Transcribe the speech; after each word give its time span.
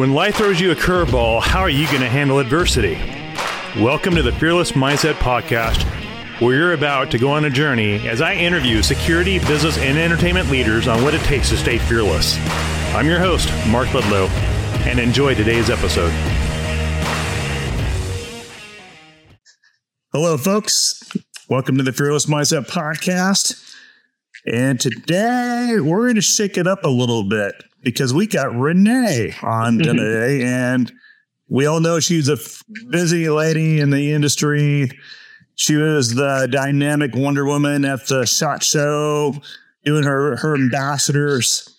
When 0.00 0.14
life 0.14 0.36
throws 0.36 0.58
you 0.58 0.70
a 0.70 0.74
curveball, 0.74 1.42
how 1.42 1.60
are 1.60 1.68
you 1.68 1.84
going 1.88 2.00
to 2.00 2.08
handle 2.08 2.38
adversity? 2.38 2.94
Welcome 3.84 4.14
to 4.14 4.22
the 4.22 4.32
Fearless 4.32 4.72
Mindset 4.72 5.12
Podcast, 5.16 5.82
where 6.40 6.56
you're 6.56 6.72
about 6.72 7.10
to 7.10 7.18
go 7.18 7.30
on 7.32 7.44
a 7.44 7.50
journey 7.50 8.08
as 8.08 8.22
I 8.22 8.32
interview 8.32 8.80
security, 8.80 9.40
business, 9.40 9.76
and 9.76 9.98
entertainment 9.98 10.50
leaders 10.50 10.88
on 10.88 11.02
what 11.02 11.12
it 11.12 11.20
takes 11.24 11.50
to 11.50 11.58
stay 11.58 11.76
fearless. 11.76 12.38
I'm 12.94 13.04
your 13.04 13.18
host, 13.18 13.52
Mark 13.68 13.92
Ludlow, 13.92 14.28
and 14.88 14.98
enjoy 14.98 15.34
today's 15.34 15.68
episode. 15.68 16.12
Hello, 20.14 20.38
folks. 20.38 21.14
Welcome 21.50 21.76
to 21.76 21.82
the 21.82 21.92
Fearless 21.92 22.24
Mindset 22.24 22.68
Podcast. 22.68 23.76
And 24.46 24.80
today 24.80 25.76
we're 25.78 26.04
going 26.04 26.14
to 26.14 26.22
shake 26.22 26.56
it 26.56 26.66
up 26.66 26.84
a 26.84 26.88
little 26.88 27.22
bit 27.22 27.52
because 27.82 28.12
we 28.12 28.26
got 28.26 28.54
Renee 28.54 29.34
on 29.42 29.78
today. 29.78 30.42
and 30.42 30.92
we 31.48 31.66
all 31.66 31.80
know 31.80 32.00
she's 32.00 32.28
a 32.28 32.34
f- 32.34 32.62
busy 32.90 33.28
lady 33.28 33.80
in 33.80 33.90
the 33.90 34.12
industry. 34.12 34.90
She 35.56 35.76
was 35.76 36.14
the 36.14 36.48
dynamic 36.50 37.14
Wonder 37.14 37.44
Woman 37.44 37.84
at 37.84 38.06
the 38.06 38.24
SHOT 38.24 38.62
Show, 38.62 39.34
doing 39.84 40.04
her, 40.04 40.36
her 40.36 40.54
ambassadors 40.54 41.70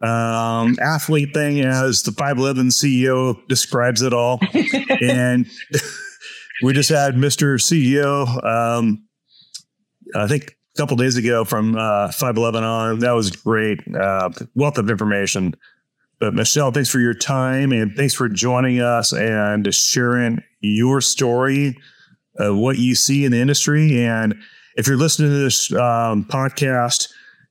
um, 0.00 0.76
athlete 0.80 1.32
thing, 1.32 1.60
as 1.60 2.02
the 2.02 2.12
511 2.12 2.68
CEO 2.68 3.36
describes 3.48 4.02
it 4.02 4.12
all. 4.12 4.40
and 5.02 5.46
we 6.62 6.72
just 6.72 6.90
had 6.90 7.14
Mr. 7.14 7.56
CEO, 7.56 8.26
um, 8.44 9.06
I 10.14 10.26
think 10.28 10.55
couple 10.76 10.96
days 10.96 11.16
ago 11.16 11.44
from 11.44 11.76
uh, 11.76 12.10
511 12.12 12.64
on. 12.64 12.98
That 13.00 13.12
was 13.12 13.30
great. 13.30 13.80
Uh, 13.94 14.30
wealth 14.54 14.78
of 14.78 14.90
information. 14.90 15.54
But 16.18 16.34
Michelle, 16.34 16.70
thanks 16.72 16.88
for 16.88 17.00
your 17.00 17.14
time 17.14 17.72
and 17.72 17.94
thanks 17.94 18.14
for 18.14 18.28
joining 18.28 18.80
us 18.80 19.12
and 19.12 19.72
sharing 19.74 20.42
your 20.60 21.00
story 21.00 21.76
of 22.38 22.56
what 22.56 22.78
you 22.78 22.94
see 22.94 23.24
in 23.24 23.32
the 23.32 23.40
industry. 23.40 24.04
And 24.04 24.34
if 24.76 24.86
you're 24.86 24.96
listening 24.96 25.30
to 25.30 25.36
this 25.36 25.72
um, 25.72 26.24
podcast, 26.24 27.08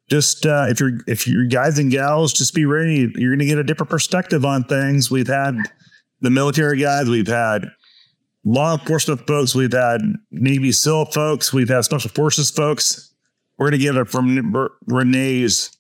just 0.10 0.46
uh, 0.46 0.68
if 0.70 0.80
you're 0.80 1.00
if 1.08 1.28
you're 1.28 1.46
guys 1.46 1.80
and 1.80 1.92
gals, 1.92 2.34
just 2.34 2.54
be 2.54 2.66
ready. 2.66 3.12
You're 3.16 3.32
going 3.32 3.40
to 3.40 3.46
get 3.46 3.58
a 3.58 3.64
different 3.64 3.90
perspective 3.90 4.46
on 4.46 4.64
things. 4.64 5.10
We've 5.10 5.28
had 5.28 5.58
the 6.22 6.30
military 6.30 6.80
guys, 6.80 7.10
we've 7.10 7.28
had 7.28 7.66
law 8.44 8.74
enforcement 8.78 9.26
folks, 9.28 9.56
we've 9.56 9.74
had 9.74 10.02
Navy 10.32 10.72
SEAL 10.72 11.06
folks, 11.06 11.52
we've 11.52 11.70
had 11.70 11.86
special 11.86 12.12
forces 12.12 12.52
folks. 12.52 13.14
We're 13.58 13.70
going 13.70 13.80
to 13.80 13.86
get 13.86 13.96
it 13.96 14.10
from 14.10 14.70
Renee's 14.88 15.72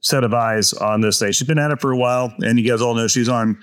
set 0.00 0.24
of 0.24 0.32
eyes 0.32 0.72
on 0.72 1.00
this 1.00 1.18
thing. 1.18 1.32
She's 1.32 1.46
been 1.46 1.58
at 1.58 1.70
it 1.70 1.80
for 1.80 1.92
a 1.92 1.96
while, 1.96 2.32
and 2.38 2.58
you 2.58 2.68
guys 2.68 2.80
all 2.80 2.94
know 2.94 3.08
she's 3.08 3.28
on 3.28 3.58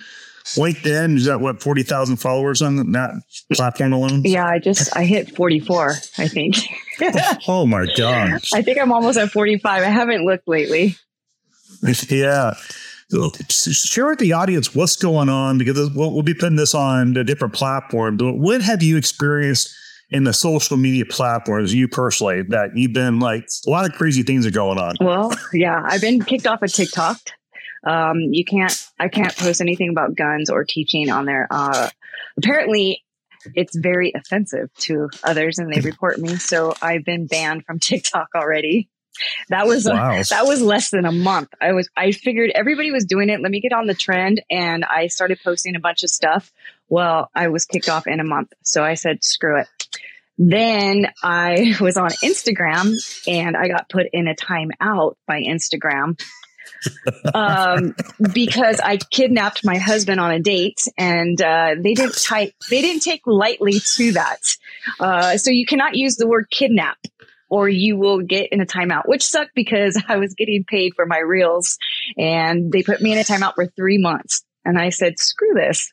LinkedIn. 0.45 1.17
She's 1.17 1.27
got 1.27 1.41
what 1.41 1.61
forty 1.61 1.83
thousand 1.83 2.17
followers 2.17 2.61
on 2.61 2.91
that 2.91 3.11
platform 3.53 3.93
alone. 3.93 4.21
Yeah, 4.23 4.45
I 4.45 4.59
just 4.59 4.95
I 4.95 5.03
hit 5.03 5.35
forty 5.35 5.59
four. 5.59 5.95
I 6.17 6.27
think. 6.27 6.57
oh, 7.47 7.65
my 7.65 7.87
god! 7.97 8.41
I 8.53 8.61
think 8.61 8.79
I'm 8.79 8.91
almost 8.91 9.17
at 9.17 9.31
forty 9.31 9.57
five. 9.57 9.83
I 9.83 9.89
haven't 9.89 10.25
looked 10.25 10.47
lately. 10.47 10.95
Yeah. 12.09 12.55
Share 13.49 14.07
with 14.07 14.17
the 14.17 14.33
audience 14.33 14.73
what's 14.73 14.95
going 14.95 15.29
on 15.29 15.59
because 15.59 15.91
we'll, 15.91 16.11
we'll 16.11 16.23
be 16.23 16.33
putting 16.33 16.55
this 16.55 16.73
on 16.73 17.13
the 17.13 17.23
different 17.23 17.53
platforms. 17.53 18.19
What 18.23 18.63
have 18.63 18.81
you 18.81 18.97
experienced 18.97 19.75
in 20.09 20.23
the 20.23 20.33
social 20.33 20.77
media 20.77 21.05
platforms, 21.05 21.73
you 21.73 21.87
personally, 21.87 22.43
that 22.49 22.75
you've 22.75 22.93
been 22.93 23.19
like 23.19 23.47
a 23.65 23.69
lot 23.69 23.89
of 23.89 23.95
crazy 23.95 24.23
things 24.23 24.45
are 24.45 24.51
going 24.51 24.77
on? 24.77 24.95
Well, 24.99 25.31
yeah, 25.53 25.81
I've 25.83 26.01
been 26.01 26.23
kicked 26.23 26.47
off 26.47 26.61
of 26.61 26.71
TikTok. 26.71 27.17
Um, 27.85 28.19
you 28.19 28.45
can't, 28.45 28.75
I 28.99 29.09
can't 29.09 29.35
post 29.35 29.61
anything 29.61 29.89
about 29.89 30.15
guns 30.15 30.49
or 30.49 30.63
teaching 30.63 31.09
on 31.09 31.25
there. 31.25 31.47
Uh, 31.51 31.89
apparently, 32.37 33.03
it's 33.53 33.75
very 33.75 34.11
offensive 34.15 34.73
to 34.79 35.09
others, 35.23 35.59
and 35.59 35.71
they 35.71 35.79
report 35.87 36.19
me. 36.19 36.35
So 36.37 36.73
I've 36.81 37.05
been 37.05 37.27
banned 37.27 37.65
from 37.65 37.79
TikTok 37.79 38.29
already. 38.35 38.89
That 39.49 39.65
was 39.65 39.85
wow. 39.85 40.19
a, 40.19 40.23
that 40.25 40.45
was 40.45 40.61
less 40.61 40.89
than 40.89 41.05
a 41.05 41.11
month. 41.11 41.49
I 41.61 41.71
was 41.71 41.89
I 41.95 42.11
figured 42.11 42.51
everybody 42.53 42.91
was 42.91 43.05
doing 43.05 43.29
it. 43.29 43.39
Let 43.41 43.51
me 43.51 43.61
get 43.61 43.71
on 43.71 43.87
the 43.87 43.93
trend, 43.93 44.41
and 44.49 44.83
I 44.83 45.07
started 45.07 45.39
posting 45.43 45.75
a 45.75 45.79
bunch 45.79 46.03
of 46.03 46.09
stuff. 46.09 46.51
Well, 46.89 47.29
I 47.33 47.47
was 47.47 47.65
kicked 47.65 47.87
off 47.87 48.07
in 48.07 48.19
a 48.19 48.25
month, 48.25 48.51
so 48.63 48.83
I 48.83 48.95
said 48.95 49.23
screw 49.23 49.59
it. 49.59 49.67
Then 50.37 51.07
I 51.23 51.75
was 51.81 51.97
on 51.97 52.09
Instagram, 52.23 52.93
and 53.27 53.55
I 53.55 53.67
got 53.67 53.89
put 53.89 54.07
in 54.11 54.27
a 54.27 54.35
timeout 54.35 55.15
by 55.27 55.41
Instagram 55.41 56.19
um, 57.33 57.95
because 58.33 58.79
I 58.79 58.97
kidnapped 58.97 59.65
my 59.65 59.77
husband 59.77 60.19
on 60.19 60.31
a 60.31 60.39
date, 60.39 60.81
and 60.97 61.41
uh, 61.41 61.75
they 61.79 61.93
didn't 61.93 62.17
type, 62.23 62.53
they 62.69 62.81
didn't 62.81 63.03
take 63.03 63.21
lightly 63.25 63.79
to 63.95 64.13
that. 64.13 64.41
Uh, 64.99 65.37
so 65.37 65.51
you 65.51 65.65
cannot 65.65 65.95
use 65.95 66.15
the 66.15 66.27
word 66.27 66.47
kidnap 66.49 66.97
or 67.47 67.69
you 67.69 67.95
will 67.97 68.21
get 68.21 68.51
in 68.51 68.59
a 68.59 68.65
timeout, 68.65 69.07
which 69.07 69.23
sucked 69.23 69.53
because 69.55 70.01
I 70.07 70.17
was 70.17 70.33
getting 70.33 70.63
paid 70.63 70.93
for 70.95 71.05
my 71.05 71.19
reels 71.19 71.77
and 72.17 72.71
they 72.71 72.81
put 72.81 73.01
me 73.01 73.13
in 73.13 73.19
a 73.19 73.23
timeout 73.23 73.55
for 73.55 73.67
three 73.67 73.99
months. 73.99 74.43
And 74.63 74.79
I 74.79 74.89
said, 74.89 75.19
screw 75.19 75.53
this. 75.53 75.91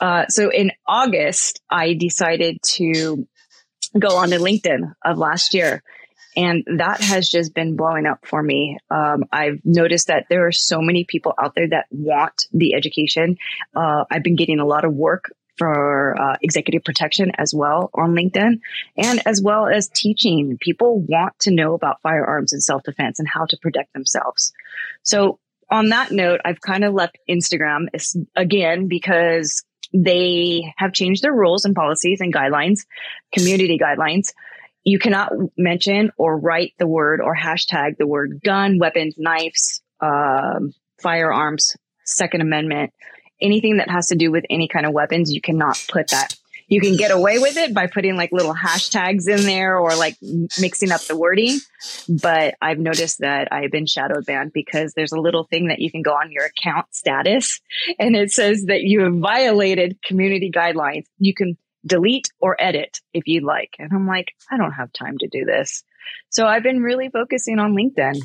Uh, 0.00 0.26
so 0.26 0.50
in 0.50 0.72
August, 0.86 1.60
I 1.70 1.94
decided 1.94 2.58
to 2.74 3.26
go 3.98 4.16
on 4.16 4.30
to 4.30 4.38
LinkedIn 4.38 4.94
of 5.04 5.18
last 5.18 5.54
year. 5.54 5.82
And 6.36 6.64
that 6.78 7.00
has 7.00 7.28
just 7.28 7.54
been 7.54 7.76
blowing 7.76 8.06
up 8.06 8.26
for 8.26 8.42
me. 8.42 8.78
Um, 8.90 9.24
I've 9.30 9.60
noticed 9.64 10.08
that 10.08 10.26
there 10.28 10.46
are 10.46 10.52
so 10.52 10.80
many 10.80 11.04
people 11.04 11.32
out 11.40 11.54
there 11.54 11.68
that 11.68 11.86
want 11.90 12.46
the 12.52 12.74
education. 12.74 13.36
Uh, 13.74 14.04
I've 14.10 14.24
been 14.24 14.34
getting 14.34 14.58
a 14.58 14.66
lot 14.66 14.84
of 14.84 14.92
work 14.92 15.30
for 15.56 16.20
uh, 16.20 16.36
executive 16.42 16.82
protection 16.84 17.30
as 17.38 17.54
well 17.54 17.90
on 17.94 18.14
LinkedIn, 18.14 18.60
and 18.96 19.22
as 19.26 19.40
well 19.40 19.68
as 19.68 19.88
teaching. 19.88 20.58
People 20.60 21.00
want 21.00 21.38
to 21.40 21.52
know 21.52 21.74
about 21.74 22.02
firearms 22.02 22.52
and 22.52 22.62
self 22.62 22.82
defense 22.82 23.20
and 23.20 23.28
how 23.28 23.46
to 23.46 23.56
protect 23.58 23.92
themselves. 23.92 24.52
So, 25.02 25.38
on 25.70 25.90
that 25.90 26.10
note, 26.10 26.40
I've 26.44 26.60
kind 26.60 26.84
of 26.84 26.92
left 26.92 27.18
Instagram 27.28 27.86
again 28.34 28.88
because 28.88 29.64
they 29.94 30.74
have 30.76 30.92
changed 30.92 31.22
their 31.22 31.32
rules 31.32 31.64
and 31.64 31.74
policies 31.74 32.20
and 32.20 32.34
guidelines, 32.34 32.80
community 33.32 33.78
guidelines. 33.78 34.32
You 34.82 34.98
cannot 34.98 35.32
mention 35.56 36.10
or 36.18 36.36
write 36.36 36.74
the 36.78 36.86
word 36.86 37.20
or 37.20 37.34
hashtag 37.34 37.96
the 37.96 38.06
word 38.06 38.40
gun, 38.44 38.78
weapons, 38.78 39.14
knives, 39.16 39.82
um, 40.00 40.74
firearms, 41.00 41.76
Second 42.04 42.42
Amendment, 42.42 42.92
anything 43.40 43.78
that 43.78 43.88
has 43.88 44.08
to 44.08 44.16
do 44.16 44.30
with 44.30 44.44
any 44.50 44.68
kind 44.68 44.84
of 44.84 44.92
weapons, 44.92 45.32
you 45.32 45.40
cannot 45.40 45.82
put 45.88 46.08
that. 46.08 46.34
You 46.68 46.80
can 46.80 46.96
get 46.96 47.10
away 47.10 47.38
with 47.38 47.56
it 47.56 47.74
by 47.74 47.86
putting 47.86 48.16
like 48.16 48.32
little 48.32 48.54
hashtags 48.54 49.28
in 49.28 49.44
there 49.44 49.78
or 49.78 49.94
like 49.94 50.16
mixing 50.60 50.92
up 50.92 51.02
the 51.02 51.16
wording. 51.16 51.58
But 52.08 52.54
I've 52.60 52.78
noticed 52.78 53.18
that 53.18 53.48
I've 53.52 53.70
been 53.70 53.86
shadow 53.86 54.20
banned 54.22 54.52
because 54.52 54.94
there's 54.94 55.12
a 55.12 55.20
little 55.20 55.44
thing 55.44 55.68
that 55.68 55.80
you 55.80 55.90
can 55.90 56.02
go 56.02 56.12
on 56.12 56.32
your 56.32 56.46
account 56.46 56.86
status 56.92 57.60
and 57.98 58.16
it 58.16 58.30
says 58.30 58.64
that 58.68 58.82
you 58.82 59.04
have 59.04 59.14
violated 59.14 59.98
community 60.02 60.50
guidelines. 60.50 61.04
You 61.18 61.34
can 61.34 61.56
delete 61.86 62.30
or 62.40 62.56
edit 62.58 62.98
if 63.12 63.24
you'd 63.26 63.44
like. 63.44 63.74
And 63.78 63.92
I'm 63.92 64.06
like, 64.06 64.32
I 64.50 64.56
don't 64.56 64.72
have 64.72 64.92
time 64.92 65.18
to 65.18 65.28
do 65.28 65.44
this. 65.44 65.84
So 66.30 66.46
I've 66.46 66.62
been 66.62 66.82
really 66.82 67.10
focusing 67.10 67.58
on 67.58 67.74
LinkedIn 67.74 68.20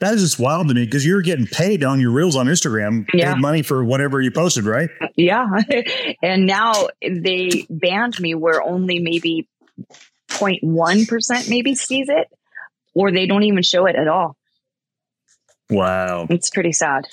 that 0.00 0.14
is 0.14 0.22
just 0.22 0.38
wild 0.38 0.68
to 0.68 0.74
me 0.74 0.84
because 0.84 1.06
you're 1.06 1.22
getting 1.22 1.46
paid 1.46 1.84
on 1.84 2.00
your 2.00 2.10
reels 2.10 2.36
on 2.36 2.46
Instagram, 2.46 3.06
yeah. 3.14 3.34
money 3.34 3.62
for 3.62 3.84
whatever 3.84 4.20
you 4.20 4.30
posted, 4.30 4.64
right? 4.64 4.90
Yeah. 5.16 5.46
and 6.22 6.46
now 6.46 6.88
they 7.00 7.66
banned 7.70 8.18
me 8.20 8.34
where 8.34 8.62
only 8.62 8.98
maybe 8.98 9.48
0.1% 10.28 11.48
maybe 11.48 11.74
sees 11.74 12.08
it, 12.08 12.28
or 12.94 13.12
they 13.12 13.26
don't 13.26 13.44
even 13.44 13.62
show 13.62 13.86
it 13.86 13.96
at 13.96 14.08
all. 14.08 14.36
Wow. 15.70 16.26
It's 16.28 16.50
pretty 16.50 16.72
sad. 16.72 17.06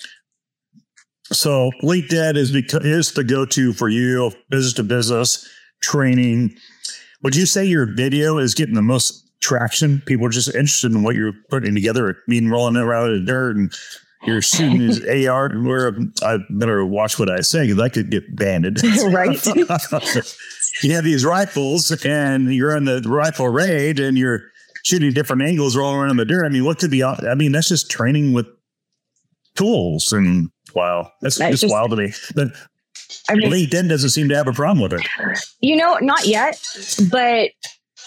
So 1.32 1.72
LinkedIn 1.84 2.36
is 2.36 2.52
because 2.52 2.84
is 2.84 3.12
the 3.14 3.24
go-to 3.24 3.74
for 3.74 3.88
you, 3.88 4.32
business 4.50 4.74
to 4.74 4.84
business 4.84 5.48
training. 5.82 6.56
Would 7.22 7.36
you 7.36 7.46
say 7.46 7.66
your 7.66 7.86
video 7.86 8.38
is 8.40 8.56
getting 8.56 8.76
the 8.76 8.82
most 8.82 9.29
traction. 9.50 10.02
People 10.06 10.28
are 10.28 10.30
just 10.30 10.50
interested 10.50 10.92
in 10.92 11.04
what 11.04 11.16
you're 11.16 11.34
putting 11.50 11.74
together. 11.74 12.18
Mean 12.28 12.50
rolling 12.50 12.78
around 12.78 13.10
in 13.10 13.26
the 13.26 13.32
dirt 13.32 13.56
and 13.58 13.74
you're 14.24 14.42
shooting 14.42 14.80
his 14.80 15.04
AR. 15.28 15.50
Where 15.50 15.98
I 16.24 16.38
better 16.52 16.86
watch 16.86 17.18
what 17.18 17.30
I 17.30 17.42
say 17.42 17.68
because 17.68 17.82
I 17.82 17.90
could 17.90 18.12
get 18.12 18.36
banded. 18.36 18.82
right. 19.06 19.46
you 20.84 20.94
have 20.94 21.04
these 21.04 21.26
rifles 21.26 21.92
and 22.06 22.54
you're 22.54 22.76
on 22.76 22.86
the 22.86 23.02
rifle 23.08 23.50
raid 23.50 24.00
and 24.00 24.18
you're 24.18 24.44
shooting 24.84 25.12
different 25.12 25.42
angles 25.42 25.76
rolling 25.76 26.00
around 26.00 26.12
in 26.12 26.18
the 26.18 26.26
dirt. 26.26 26.46
I 26.46 26.50
mean, 26.50 26.64
what 26.64 26.78
could 26.78 26.92
be? 26.92 27.04
I 27.04 27.34
mean, 27.36 27.52
that's 27.52 27.70
just 27.70 27.90
training 27.90 28.34
with 28.34 28.46
tools 29.56 30.14
and 30.14 30.52
wow, 30.76 31.12
that's, 31.22 31.38
that's 31.40 31.62
just, 31.62 31.74
wild 31.74 31.90
to 31.90 31.98
me. 31.98 32.14
But 32.36 32.50
I 33.28 33.36
mean, 33.36 33.52
LinkedIn 33.52 33.90
doesn't 33.90 34.12
seem 34.12 34.30
to 34.30 34.36
have 34.36 34.48
a 34.48 34.54
problem 34.54 34.82
with 34.82 34.94
it. 34.94 35.08
You 35.60 35.76
know, 35.76 35.98
not 36.02 36.28
yet, 36.28 36.62
but 37.12 37.50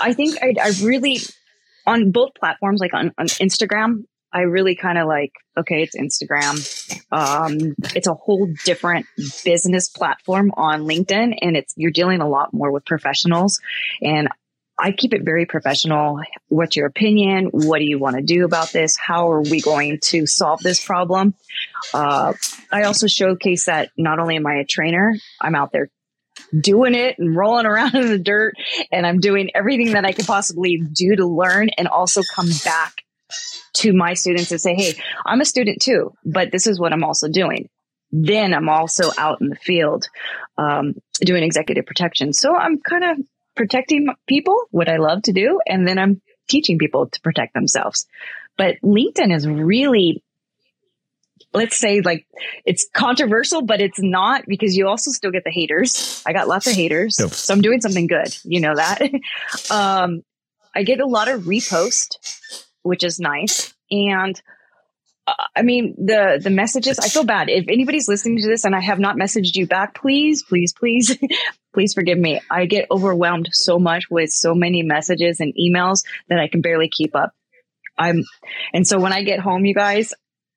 I 0.02 0.12
think 0.12 0.37
I, 0.43 0.54
I 0.60 0.72
really 0.82 1.19
on 1.87 2.10
both 2.10 2.34
platforms, 2.34 2.81
like 2.81 2.94
on, 2.94 3.12
on 3.19 3.26
Instagram, 3.26 4.04
I 4.32 4.40
really 4.40 4.76
kind 4.76 4.99
of 4.99 5.06
like, 5.06 5.32
okay, 5.58 5.82
it's 5.82 5.96
Instagram. 5.96 6.56
Um, 7.12 7.75
it's 7.94 8.06
a 8.06 8.14
whole 8.14 8.49
different 8.64 9.06
business 9.44 9.88
platform 9.88 10.52
on 10.56 10.82
LinkedIn 10.82 11.37
and 11.43 11.56
it's, 11.56 11.75
you're 11.76 11.90
dealing 11.90 12.20
a 12.20 12.28
lot 12.28 12.54
more 12.54 12.72
with 12.72 12.84
professionals 12.84 13.60
and 14.00 14.28
I 14.78 14.93
keep 14.93 15.12
it 15.12 15.22
very 15.22 15.44
professional. 15.44 16.20
What's 16.49 16.76
your 16.76 16.87
opinion? 16.87 17.50
What 17.52 17.78
do 17.78 17.84
you 17.84 17.99
want 17.99 18.16
to 18.16 18.22
do 18.22 18.44
about 18.44 18.72
this? 18.72 18.96
How 18.96 19.31
are 19.31 19.43
we 19.43 19.60
going 19.60 19.99
to 20.04 20.26
solve 20.26 20.60
this 20.60 20.82
problem? 20.82 21.34
Uh, 21.93 22.32
I 22.72 22.84
also 22.84 23.06
showcase 23.06 23.66
that 23.66 23.90
not 23.99 24.19
only 24.19 24.37
am 24.37 24.46
I 24.46 24.54
a 24.56 24.64
trainer, 24.64 25.14
I'm 25.40 25.54
out 25.54 25.72
there 25.72 25.90
doing 26.58 26.94
it 26.94 27.19
and 27.19 27.37
rolling 27.37 27.67
around 27.67 27.94
in 27.94 28.08
the 28.08 28.19
dirt 28.19 28.55
and 28.90 29.06
I'm 29.06 29.20
doing 29.20 29.50
everything 29.55 29.93
that 29.93 30.05
I 30.05 30.12
could 30.12 30.26
possibly 30.26 30.76
do 30.76 31.17
to 31.17 31.26
learn 31.26 31.70
and 31.79 31.88
also 31.88 32.23
come 32.34 32.49
back 32.64 33.02
to 33.75 33.93
my 33.93 34.14
students 34.14 34.50
and 34.50 34.61
say, 34.61 34.75
Hey, 34.75 34.94
I'm 35.25 35.40
a 35.40 35.46
student 35.46 35.81
too, 35.81 36.12
but 36.25 36.52
this 36.52 36.67
is 36.67 36.79
what 36.79 36.93
I'm 36.93 37.05
also 37.05 37.29
doing. 37.29 37.69
Then 38.11 38.52
I'm 38.52 38.69
also 38.69 39.11
out 39.17 39.40
in 39.40 39.49
the 39.49 39.56
field, 39.56 40.08
um, 40.58 40.94
doing 41.20 41.43
executive 41.43 41.87
protection. 41.87 42.35
So 42.35 42.55
I'm 42.55 42.78
kind 42.78 43.05
of 43.05 43.26
protecting 43.56 44.08
people, 44.26 44.56
what 44.70 44.88
I 44.88 44.99
love 44.99 45.23
to 45.23 45.32
do. 45.32 45.61
And 45.67 45.88
then 45.88 45.99
I'm 45.99 46.20
teaching 46.49 46.78
people 46.78 47.08
to 47.08 47.20
protect 47.23 47.55
themselves. 47.55 48.06
But 48.58 48.76
LinkedIn 48.85 49.35
is 49.35 49.49
really, 49.49 50.23
let's 51.54 51.76
say 51.76 52.00
like 52.00 52.26
it's 52.64 52.87
controversial, 52.94 53.62
but 53.62 53.81
it's 53.81 54.00
not 54.00 54.44
because 54.46 54.76
you 54.76 54.88
also 54.88 55.10
still 55.10 55.31
get 55.31 55.44
the 55.44 55.50
haters. 55.50 56.22
I 56.26 56.32
got 56.32 56.49
lots 56.49 56.66
of 56.66 56.75
haters. 56.75 57.16
So 57.16 57.54
I'm 57.54 57.60
doing 57.60 57.81
something 57.81 58.06
good. 58.06 58.37
You 58.44 58.60
know 58.60 58.75
that. 58.75 59.02
um, 59.70 60.22
I 60.75 60.82
get 60.82 61.00
a 61.00 61.06
lot 61.06 61.28
of 61.28 61.43
repost, 61.43 62.16
which 62.82 63.04
is 63.04 63.20
nice. 63.20 63.75
And 63.90 64.40
uh, 65.26 65.34
I 65.54 65.62
mean, 65.62 65.94
the, 65.99 66.40
the 66.43 66.50
messages, 66.50 66.99
I 66.99 67.08
feel 67.08 67.25
bad. 67.25 67.49
If 67.49 67.66
anybody's 67.69 68.08
listening 68.08 68.38
to 68.38 68.49
this 68.49 68.64
and 68.64 68.75
I 68.75 68.81
have 68.81 68.99
not 68.99 69.16
messaged 69.16 69.54
you 69.54 69.66
back, 69.66 69.94
please, 69.94 70.43
please, 70.43 70.72
please, 70.72 71.16
please 71.75 71.94
forgive 71.94 72.19
me. 72.19 72.40
I 72.50 72.66
get 72.66 72.90
overwhelmed 72.90 73.50
so 73.52 73.78
much 73.78 74.10
with 74.10 74.31
so 74.31 74.54
many 74.54 74.82
messages 74.82 75.40
and 75.40 75.54
emails 75.54 76.04
that 76.28 76.38
I 76.38 76.49
can 76.49 76.60
barely 76.60 76.88
keep 76.88 77.14
up. 77.14 77.32
I'm, 77.99 78.25
and 78.72 78.87
so 78.87 78.99
when 78.99 79.12
I 79.12 79.22
get 79.22 79.38
home, 79.38 79.64
you 79.64 79.75
guys, 79.75 80.14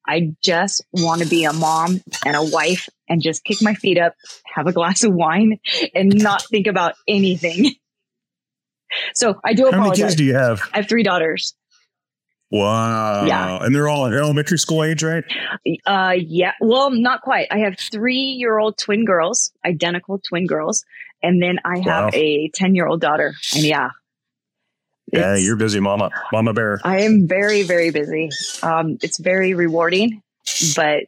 I 0.07 0.35
just 0.43 0.83
want 0.93 1.21
to 1.21 1.27
be 1.27 1.45
a 1.45 1.53
mom 1.53 2.01
and 2.25 2.35
a 2.35 2.43
wife 2.43 2.89
and 3.07 3.21
just 3.21 3.43
kick 3.43 3.61
my 3.61 3.73
feet 3.73 3.97
up, 3.97 4.15
have 4.53 4.67
a 4.67 4.73
glass 4.73 5.03
of 5.03 5.13
wine 5.13 5.59
and 5.93 6.13
not 6.21 6.43
think 6.43 6.67
about 6.67 6.95
anything. 7.07 7.71
So 9.13 9.39
I 9.43 9.53
do 9.53 9.67
apologize. 9.67 9.73
How 9.73 9.89
many 9.89 9.97
kids 9.97 10.15
do 10.15 10.23
you 10.23 10.35
have? 10.35 10.61
I 10.73 10.77
have 10.77 10.87
three 10.87 11.03
daughters. 11.03 11.53
Wow. 12.51 13.25
Yeah. 13.25 13.63
And 13.63 13.73
they're 13.73 13.89
all 13.89 14.05
elementary 14.05 14.59
school 14.59 14.83
age, 14.83 15.03
right? 15.03 15.23
Uh, 15.85 16.13
yeah. 16.17 16.53
Well, 16.61 16.91
not 16.91 17.21
quite. 17.21 17.47
I 17.51 17.59
have 17.59 17.77
three 17.77 18.37
year 18.37 18.57
old 18.57 18.77
twin 18.77 19.03
girls, 19.03 19.51
identical 19.65 20.19
twin 20.19 20.45
girls. 20.45 20.85
And 21.21 21.41
then 21.41 21.59
I 21.65 21.79
have 21.79 22.05
wow. 22.05 22.09
a 22.13 22.49
10 22.53 22.75
year 22.75 22.87
old 22.87 23.01
daughter. 23.01 23.33
And 23.55 23.63
yeah. 23.63 23.89
Yeah, 25.13 25.35
you're 25.35 25.55
busy, 25.55 25.79
mama, 25.79 26.09
mama 26.31 26.53
bear. 26.53 26.79
I 26.83 27.01
am 27.01 27.27
very, 27.27 27.63
very 27.63 27.91
busy. 27.91 28.29
Um, 28.63 28.97
it's 29.01 29.19
very 29.19 29.53
rewarding, 29.53 30.21
but 30.75 31.03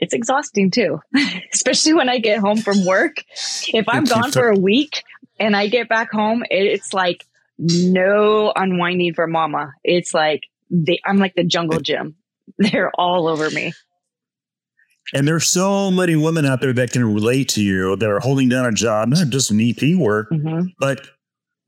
it's 0.00 0.12
exhausting 0.12 0.70
too, 0.70 1.00
especially 1.52 1.94
when 1.94 2.08
I 2.08 2.18
get 2.18 2.38
home 2.38 2.58
from 2.58 2.84
work. 2.84 3.22
If 3.68 3.88
I'm 3.88 4.04
gone 4.04 4.32
for 4.32 4.48
a 4.48 4.58
week 4.58 5.04
and 5.38 5.56
I 5.56 5.68
get 5.68 5.88
back 5.88 6.10
home, 6.10 6.44
it's 6.50 6.92
like 6.92 7.24
no 7.58 8.52
unwinding 8.54 9.14
for 9.14 9.26
mama. 9.26 9.72
It's 9.84 10.12
like 10.12 10.42
they, 10.70 11.00
I'm 11.04 11.18
like 11.18 11.34
the 11.34 11.44
jungle 11.44 11.80
gym. 11.80 12.16
They're 12.58 12.90
all 12.94 13.28
over 13.28 13.50
me. 13.50 13.72
And 15.12 15.28
there's 15.28 15.46
so 15.46 15.90
many 15.90 16.16
women 16.16 16.46
out 16.46 16.60
there 16.60 16.72
that 16.72 16.92
can 16.92 17.04
relate 17.14 17.50
to 17.50 17.62
you 17.62 17.94
that 17.96 18.08
are 18.08 18.20
holding 18.20 18.48
down 18.48 18.64
a 18.64 18.72
job, 18.72 19.10
not 19.10 19.28
just 19.28 19.50
an 19.50 19.60
EP 19.60 19.96
work, 19.96 20.30
mm-hmm. 20.30 20.68
but 20.78 21.06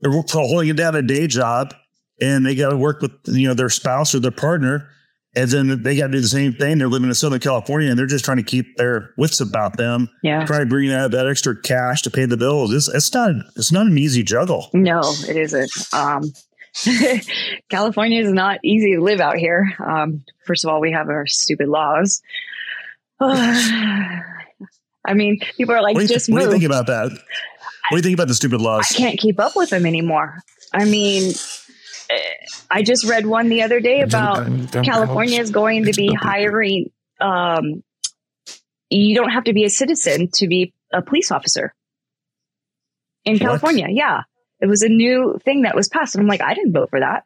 they're 0.00 0.12
holding 0.12 0.74
down 0.76 0.94
a 0.94 1.02
day 1.02 1.26
job 1.26 1.74
and 2.20 2.44
they 2.44 2.54
got 2.54 2.70
to 2.70 2.76
work 2.76 3.02
with 3.02 3.12
you 3.26 3.48
know 3.48 3.54
their 3.54 3.70
spouse 3.70 4.14
or 4.14 4.20
their 4.20 4.30
partner 4.30 4.88
and 5.36 5.50
then 5.50 5.82
they 5.82 5.96
got 5.98 6.06
to 6.06 6.12
do 6.12 6.20
the 6.22 6.28
same 6.28 6.54
thing. 6.54 6.78
They're 6.78 6.88
living 6.88 7.10
in 7.10 7.14
Southern 7.14 7.40
California 7.40 7.90
and 7.90 7.98
they're 7.98 8.06
just 8.06 8.24
trying 8.24 8.38
to 8.38 8.42
keep 8.42 8.78
their 8.78 9.10
wits 9.18 9.38
about 9.38 9.76
them. 9.76 10.08
Yeah. 10.22 10.46
Try 10.46 10.60
to 10.60 10.66
bring 10.66 10.90
out 10.90 11.10
that 11.10 11.28
extra 11.28 11.60
cash 11.60 12.00
to 12.02 12.10
pay 12.10 12.24
the 12.24 12.38
bills. 12.38 12.72
It's, 12.72 12.88
it's 12.88 13.12
not, 13.12 13.32
it's 13.54 13.70
not 13.70 13.86
an 13.86 13.98
easy 13.98 14.22
juggle. 14.22 14.70
No, 14.72 15.02
it 15.28 15.36
isn't. 15.36 15.70
Um, 15.92 16.32
California 17.68 18.22
is 18.22 18.32
not 18.32 18.60
easy 18.64 18.94
to 18.94 19.02
live 19.02 19.20
out 19.20 19.36
here. 19.36 19.74
Um, 19.86 20.24
first 20.46 20.64
of 20.64 20.70
all, 20.70 20.80
we 20.80 20.92
have 20.92 21.10
our 21.10 21.26
stupid 21.26 21.68
laws. 21.68 22.22
I 23.20 24.22
mean, 25.12 25.38
people 25.58 25.74
are 25.74 25.82
like, 25.82 25.98
just 25.98 26.26
th- 26.26 26.34
What 26.34 26.40
do 26.40 26.46
you 26.46 26.50
think 26.50 26.64
about 26.64 26.86
that? 26.86 27.10
What 27.88 27.96
do 27.96 27.96
you 27.96 28.02
think 28.02 28.14
about 28.14 28.28
the 28.28 28.34
stupid 28.34 28.60
laws? 28.60 28.88
I 28.90 28.94
can't 28.94 29.18
keep 29.18 29.38
up 29.38 29.54
with 29.56 29.70
them 29.70 29.86
anymore. 29.86 30.38
I 30.72 30.84
mean, 30.84 31.32
I 32.70 32.82
just 32.82 33.04
read 33.04 33.26
one 33.26 33.48
the 33.48 33.62
other 33.62 33.80
day 33.80 34.00
about 34.00 34.46
California 34.84 35.40
is 35.40 35.50
going 35.50 35.84
to 35.84 35.92
be 35.92 36.12
hiring. 36.12 36.90
Um, 37.20 37.82
you 38.90 39.14
don't 39.14 39.30
have 39.30 39.44
to 39.44 39.52
be 39.52 39.64
a 39.64 39.70
citizen 39.70 40.28
to 40.34 40.48
be 40.48 40.72
a 40.92 41.02
police 41.02 41.30
officer 41.30 41.74
in 43.24 43.38
California. 43.38 43.86
Yeah, 43.90 44.22
it 44.60 44.66
was 44.66 44.82
a 44.82 44.88
new 44.88 45.38
thing 45.44 45.62
that 45.62 45.74
was 45.74 45.88
passed, 45.88 46.14
and 46.14 46.22
I'm 46.22 46.28
like, 46.28 46.42
I 46.42 46.54
didn't 46.54 46.72
vote 46.72 46.90
for 46.90 47.00
that. 47.00 47.24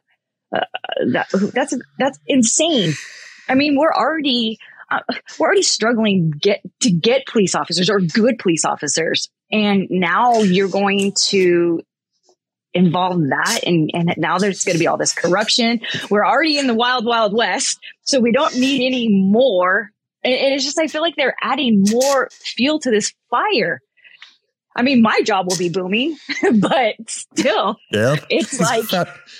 Uh, 0.53 0.65
that 1.13 1.27
that's 1.53 1.73
that's 1.97 2.19
insane. 2.27 2.93
I 3.47 3.55
mean, 3.55 3.77
we're 3.77 3.93
already 3.93 4.57
uh, 4.89 4.99
we're 5.39 5.47
already 5.47 5.63
struggling 5.63 6.31
get 6.31 6.61
to 6.81 6.91
get 6.91 7.25
police 7.25 7.55
officers 7.55 7.89
or 7.89 7.99
good 7.99 8.37
police 8.39 8.65
officers, 8.65 9.29
and 9.51 9.87
now 9.89 10.39
you're 10.39 10.69
going 10.69 11.13
to 11.27 11.81
involve 12.73 13.19
that 13.29 13.59
and, 13.65 13.91
and 13.93 14.13
now 14.17 14.37
there's 14.37 14.63
going 14.63 14.75
to 14.75 14.79
be 14.79 14.87
all 14.87 14.97
this 14.97 15.13
corruption 15.13 15.81
we're 16.09 16.25
already 16.25 16.57
in 16.57 16.67
the 16.67 16.73
wild 16.73 17.05
wild 17.05 17.33
west 17.33 17.77
so 18.03 18.19
we 18.19 18.31
don't 18.31 18.55
need 18.55 18.85
any 18.85 19.09
more 19.09 19.89
and, 20.23 20.33
and 20.33 20.53
it's 20.53 20.63
just 20.63 20.79
i 20.79 20.87
feel 20.87 21.01
like 21.01 21.15
they're 21.17 21.35
adding 21.41 21.83
more 21.91 22.29
fuel 22.31 22.79
to 22.79 22.89
this 22.89 23.13
fire 23.29 23.81
I 24.75 24.83
mean, 24.83 25.01
my 25.01 25.21
job 25.25 25.47
will 25.47 25.57
be 25.57 25.69
booming, 25.69 26.17
but 26.59 26.95
still, 27.07 27.75
yeah, 27.91 28.15
it's 28.29 28.59
like 28.61 28.85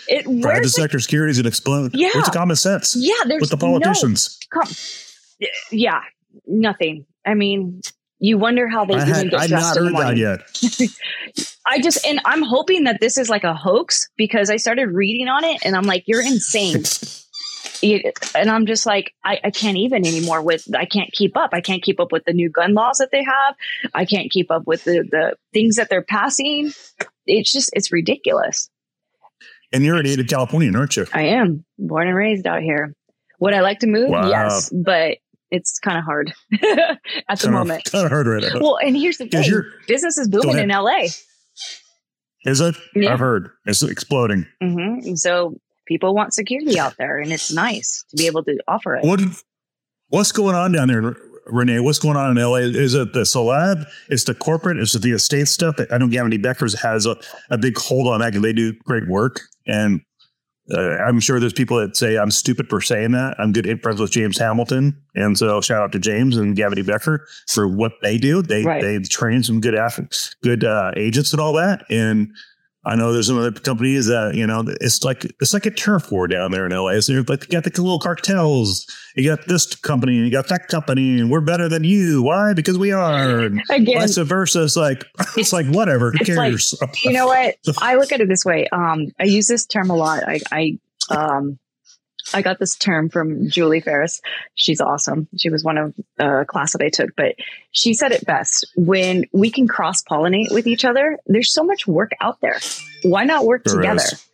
it. 0.07 0.41
Private 0.41 0.69
sector 0.69 0.97
the, 0.97 1.01
security 1.01 1.31
is 1.31 1.37
going 1.37 1.43
to 1.43 1.47
explode. 1.47 1.91
Yeah, 1.93 2.09
where's 2.13 2.25
the 2.25 2.31
common 2.31 2.55
sense? 2.55 2.95
Yeah, 2.97 3.13
there's 3.25 3.41
with 3.41 3.49
the 3.49 3.57
politicians. 3.57 4.37
No, 4.53 4.61
com- 4.61 4.73
yeah, 5.71 6.01
nothing. 6.45 7.05
I 7.25 7.35
mean, 7.35 7.81
you 8.21 8.37
wonder 8.37 8.69
how 8.69 8.85
they 8.85 8.93
I 8.93 9.01
even 9.01 9.13
had, 9.13 9.29
get 9.31 9.49
dressed 9.49 9.77
in 9.77 9.85
the 9.85 9.91
morning. 9.91 10.17
yet. 10.17 10.41
I 11.65 11.81
just 11.81 12.05
and 12.05 12.21
I'm 12.23 12.43
hoping 12.43 12.83
that 12.83 13.01
this 13.01 13.17
is 13.17 13.29
like 13.29 13.43
a 13.43 13.55
hoax 13.55 14.09
because 14.15 14.51
I 14.51 14.57
started 14.57 14.89
reading 14.89 15.27
on 15.27 15.43
it 15.43 15.61
and 15.65 15.75
I'm 15.75 15.85
like, 15.85 16.03
you're 16.05 16.21
insane. 16.21 16.83
and 18.35 18.49
I'm 18.49 18.67
just 18.67 18.85
like, 18.85 19.15
I, 19.25 19.39
I 19.43 19.49
can't 19.49 19.77
even 19.77 20.05
anymore 20.05 20.43
with, 20.43 20.67
I 20.75 20.85
can't 20.85 21.11
keep 21.11 21.35
up. 21.35 21.49
I 21.53 21.61
can't 21.61 21.81
keep 21.81 21.99
up 21.99 22.11
with 22.11 22.23
the 22.25 22.33
new 22.33 22.47
gun 22.47 22.75
laws 22.75 22.97
that 22.97 23.09
they 23.11 23.23
have. 23.23 23.55
I 23.95 24.05
can't 24.05 24.29
keep 24.29 24.51
up 24.51 24.67
with 24.67 24.83
the, 24.83 25.03
the 25.09 25.35
things 25.51 25.77
that 25.77 25.89
they're 25.89 26.03
passing. 26.03 26.73
It's 27.25 27.51
just, 27.51 27.71
it's 27.73 27.91
ridiculous. 27.91 28.69
And 29.73 29.83
you're 29.83 29.95
a 29.95 30.03
native 30.03 30.27
Californian, 30.27 30.75
aren't 30.75 30.95
you? 30.95 31.07
I 31.11 31.23
am 31.23 31.65
born 31.79 32.07
and 32.07 32.15
raised 32.15 32.45
out 32.45 32.61
here. 32.61 32.93
Would 33.39 33.55
I 33.55 33.61
like 33.61 33.79
to 33.79 33.87
move? 33.87 34.09
Wow. 34.09 34.29
Yes, 34.29 34.69
but 34.69 35.17
it's 35.51 35.79
kind 35.79 35.97
of 35.97 36.03
hard 36.03 36.33
at 37.29 37.39
the 37.39 37.51
moment. 37.51 37.85
Kind 37.91 38.05
of 38.05 38.11
hard 38.11 38.27
right 38.27 38.41
now. 38.41 38.59
Well, 38.59 38.77
and 38.77 38.95
here's 38.95 39.17
the 39.17 39.27
thing: 39.27 39.63
business 39.87 40.17
is 40.17 40.29
booming 40.29 40.57
in 40.57 40.69
LA. 40.69 41.07
Is 42.43 42.59
it? 42.59 42.75
Yeah. 42.95 43.13
I've 43.13 43.19
heard 43.19 43.51
it's 43.65 43.83
exploding. 43.83 44.47
Mm-hmm. 44.63 45.13
So 45.15 45.55
people 45.87 46.15
want 46.15 46.33
security 46.33 46.79
out 46.79 46.95
there, 46.97 47.19
and 47.19 47.31
it's 47.31 47.53
nice 47.53 48.03
to 48.09 48.17
be 48.17 48.27
able 48.27 48.43
to 48.45 48.57
offer 48.67 48.95
it. 48.95 49.05
What 49.05 49.21
What's 50.11 50.33
going 50.33 50.55
on 50.55 50.73
down 50.73 50.89
there, 50.89 51.15
Renee? 51.45 51.79
What's 51.79 51.99
going 51.99 52.17
on 52.17 52.37
in 52.37 52.43
LA? 52.43 52.57
Is 52.57 52.93
it 52.93 53.13
the 53.13 53.21
Celeb? 53.21 53.85
Is 54.09 54.25
the 54.25 54.35
corporate? 54.35 54.77
Is 54.77 54.93
it 54.93 55.01
the 55.01 55.11
estate 55.11 55.47
stuff? 55.47 55.75
I 55.89 55.97
know 55.97 56.07
Gavin 56.07 56.31
Beckers 56.41 56.77
has 56.81 57.05
a, 57.05 57.15
a 57.49 57.57
big 57.57 57.77
hold 57.77 58.07
on 58.07 58.19
that. 58.19 58.33
They 58.33 58.51
do 58.51 58.73
great 58.83 59.07
work, 59.07 59.39
and 59.65 60.01
uh, 60.73 60.97
I'm 60.97 61.19
sure 61.19 61.39
there's 61.39 61.53
people 61.53 61.77
that 61.77 61.95
say 61.95 62.17
I'm 62.17 62.31
stupid 62.31 62.69
for 62.69 62.81
saying 62.81 63.11
that. 63.11 63.35
I'm 63.39 63.51
good 63.51 63.81
friends 63.81 63.99
with 63.99 64.11
James 64.11 64.37
Hamilton, 64.37 64.95
and 65.15 65.37
so 65.37 65.61
shout 65.61 65.81
out 65.81 65.91
to 65.93 65.99
James 65.99 66.37
and 66.37 66.55
Gavin 66.55 66.83
Becker 66.85 67.25
for 67.47 67.67
what 67.67 67.93
they 68.01 68.17
do. 68.17 68.41
They 68.41 68.63
right. 68.63 68.81
they 68.81 68.99
train 68.99 69.43
some 69.43 69.61
good 69.61 69.75
athletes, 69.75 70.35
good 70.41 70.63
uh, 70.63 70.91
agents 70.95 71.33
and 71.33 71.41
all 71.41 71.53
that. 71.53 71.85
And 71.89 72.31
I 72.83 72.95
know 72.95 73.13
there's 73.13 73.27
some 73.27 73.37
other 73.37 73.51
companies 73.51 74.07
that 74.07 74.33
you 74.33 74.47
know 74.47 74.63
it's 74.81 75.03
like 75.03 75.25
it's 75.39 75.53
like 75.53 75.67
a 75.67 75.71
turf 75.71 76.11
war 76.11 76.27
down 76.27 76.51
there 76.51 76.65
in 76.65 76.71
LA. 76.71 76.99
So 76.99 77.13
you're 77.13 77.23
like 77.23 77.43
you 77.43 77.61
got 77.61 77.63
the 77.63 77.81
little 77.81 77.99
cartels. 77.99 78.87
You 79.15 79.29
got 79.29 79.47
this 79.47 79.75
company 79.75 80.17
and 80.17 80.25
you 80.25 80.31
got 80.31 80.47
that 80.47 80.67
company, 80.67 81.19
and 81.19 81.29
we're 81.29 81.41
better 81.41 81.69
than 81.69 81.83
you. 81.83 82.23
Why? 82.23 82.53
Because 82.53 82.79
we 82.79 82.91
are. 82.91 83.39
And 83.39 83.61
Again, 83.69 83.99
vice 83.99 84.17
versa. 84.17 84.63
It's 84.63 84.75
like 84.75 85.05
it's 85.37 85.53
like 85.53 85.67
whatever. 85.67 86.11
Who 86.11 86.25
cares? 86.25 86.73
Like, 86.81 87.03
you 87.03 87.11
know 87.11 87.27
what? 87.27 87.55
I 87.77 87.95
look 87.95 88.11
at 88.11 88.19
it 88.19 88.27
this 88.27 88.45
way. 88.45 88.67
Um, 88.71 89.07
I 89.19 89.25
use 89.25 89.47
this 89.47 89.65
term 89.67 89.91
a 89.91 89.95
lot. 89.95 90.23
I, 90.27 90.39
I 90.51 90.79
um, 91.15 91.59
I 92.33 92.41
got 92.41 92.59
this 92.59 92.75
term 92.75 93.09
from 93.09 93.49
Julie 93.49 93.81
Ferris. 93.81 94.21
She's 94.55 94.81
awesome. 94.81 95.27
She 95.37 95.49
was 95.49 95.63
one 95.63 95.77
of 95.77 95.93
a 96.19 96.25
uh, 96.25 96.43
class 96.45 96.73
that 96.73 96.83
I 96.83 96.89
took, 96.89 97.15
but 97.15 97.35
she 97.71 97.93
said 97.93 98.11
it 98.11 98.25
best. 98.25 98.65
When 98.75 99.25
we 99.33 99.51
can 99.51 99.67
cross 99.67 100.01
pollinate 100.03 100.53
with 100.53 100.67
each 100.67 100.85
other, 100.85 101.17
there's 101.27 101.53
so 101.53 101.63
much 101.63 101.87
work 101.87 102.11
out 102.21 102.39
there. 102.41 102.59
Why 103.03 103.23
not 103.23 103.45
work 103.45 103.63
there 103.63 103.75
together? 103.75 104.03
Is. 104.03 104.27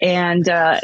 And 0.00 0.48
uh, 0.48 0.80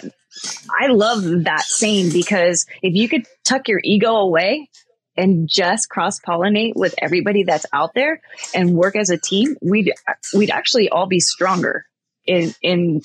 I 0.71 0.89
love 0.89 1.23
that 1.45 1.63
saying 1.63 2.13
because 2.13 2.67
if 2.83 2.95
you 2.95 3.09
could 3.09 3.27
tuck 3.45 3.69
your 3.69 3.81
ego 3.83 4.17
away 4.17 4.69
and 5.17 5.49
just 5.49 5.89
cross 5.89 6.21
pollinate 6.21 6.75
with 6.77 6.95
everybody 6.99 7.43
that's 7.43 7.67
out 7.73 7.95
there 7.95 8.21
and 8.55 8.75
work 8.75 8.97
as 8.97 9.11
a 9.11 9.17
team, 9.17 9.57
we'd 9.63 9.93
we'd 10.35 10.51
actually 10.51 10.89
all 10.91 11.07
be 11.07 11.21
stronger 11.21 11.87
in 12.27 12.55
in 12.63 13.03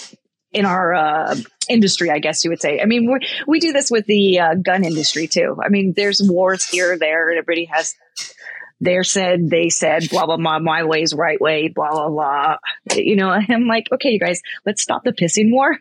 in 0.53 0.65
our 0.65 0.93
uh, 0.93 1.35
industry, 1.69 2.09
I 2.09 2.19
guess 2.19 2.43
you 2.43 2.49
would 2.49 2.61
say. 2.61 2.79
I 2.81 2.85
mean, 2.85 3.09
we 3.47 3.59
do 3.59 3.71
this 3.71 3.89
with 3.89 4.05
the 4.05 4.39
uh, 4.39 4.55
gun 4.55 4.83
industry 4.83 5.27
too. 5.27 5.57
I 5.63 5.69
mean, 5.69 5.93
there's 5.95 6.21
wars 6.23 6.65
here, 6.65 6.97
there, 6.97 7.29
and 7.29 7.37
everybody 7.37 7.65
has 7.65 7.95
their 8.79 9.03
said, 9.03 9.49
they 9.49 9.69
said, 9.69 10.09
blah 10.09 10.25
blah 10.25 10.37
blah. 10.37 10.59
My 10.59 10.83
way's 10.83 11.13
right 11.13 11.39
way, 11.39 11.67
blah 11.67 11.91
blah 11.91 12.09
blah. 12.09 12.57
You 12.95 13.15
know, 13.15 13.29
I'm 13.29 13.67
like, 13.67 13.87
okay, 13.93 14.09
you 14.09 14.19
guys, 14.19 14.41
let's 14.65 14.81
stop 14.81 15.03
the 15.03 15.13
pissing 15.13 15.51
war 15.51 15.77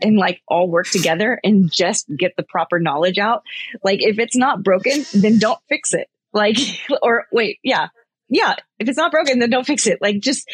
and 0.00 0.16
like 0.16 0.40
all 0.46 0.68
work 0.68 0.86
together 0.86 1.40
and 1.42 1.72
just 1.72 2.06
get 2.16 2.36
the 2.36 2.42
proper 2.42 2.78
knowledge 2.78 3.18
out. 3.18 3.42
Like, 3.82 4.02
if 4.02 4.18
it's 4.18 4.36
not 4.36 4.62
broken, 4.62 5.04
then 5.14 5.38
don't 5.38 5.58
fix 5.68 5.94
it. 5.94 6.08
Like, 6.32 6.58
or 7.02 7.26
wait, 7.32 7.58
yeah, 7.62 7.88
yeah. 8.28 8.54
If 8.78 8.88
it's 8.88 8.98
not 8.98 9.10
broken, 9.10 9.38
then 9.38 9.50
don't 9.50 9.66
fix 9.66 9.86
it. 9.86 9.98
Like, 10.00 10.20
just 10.20 10.48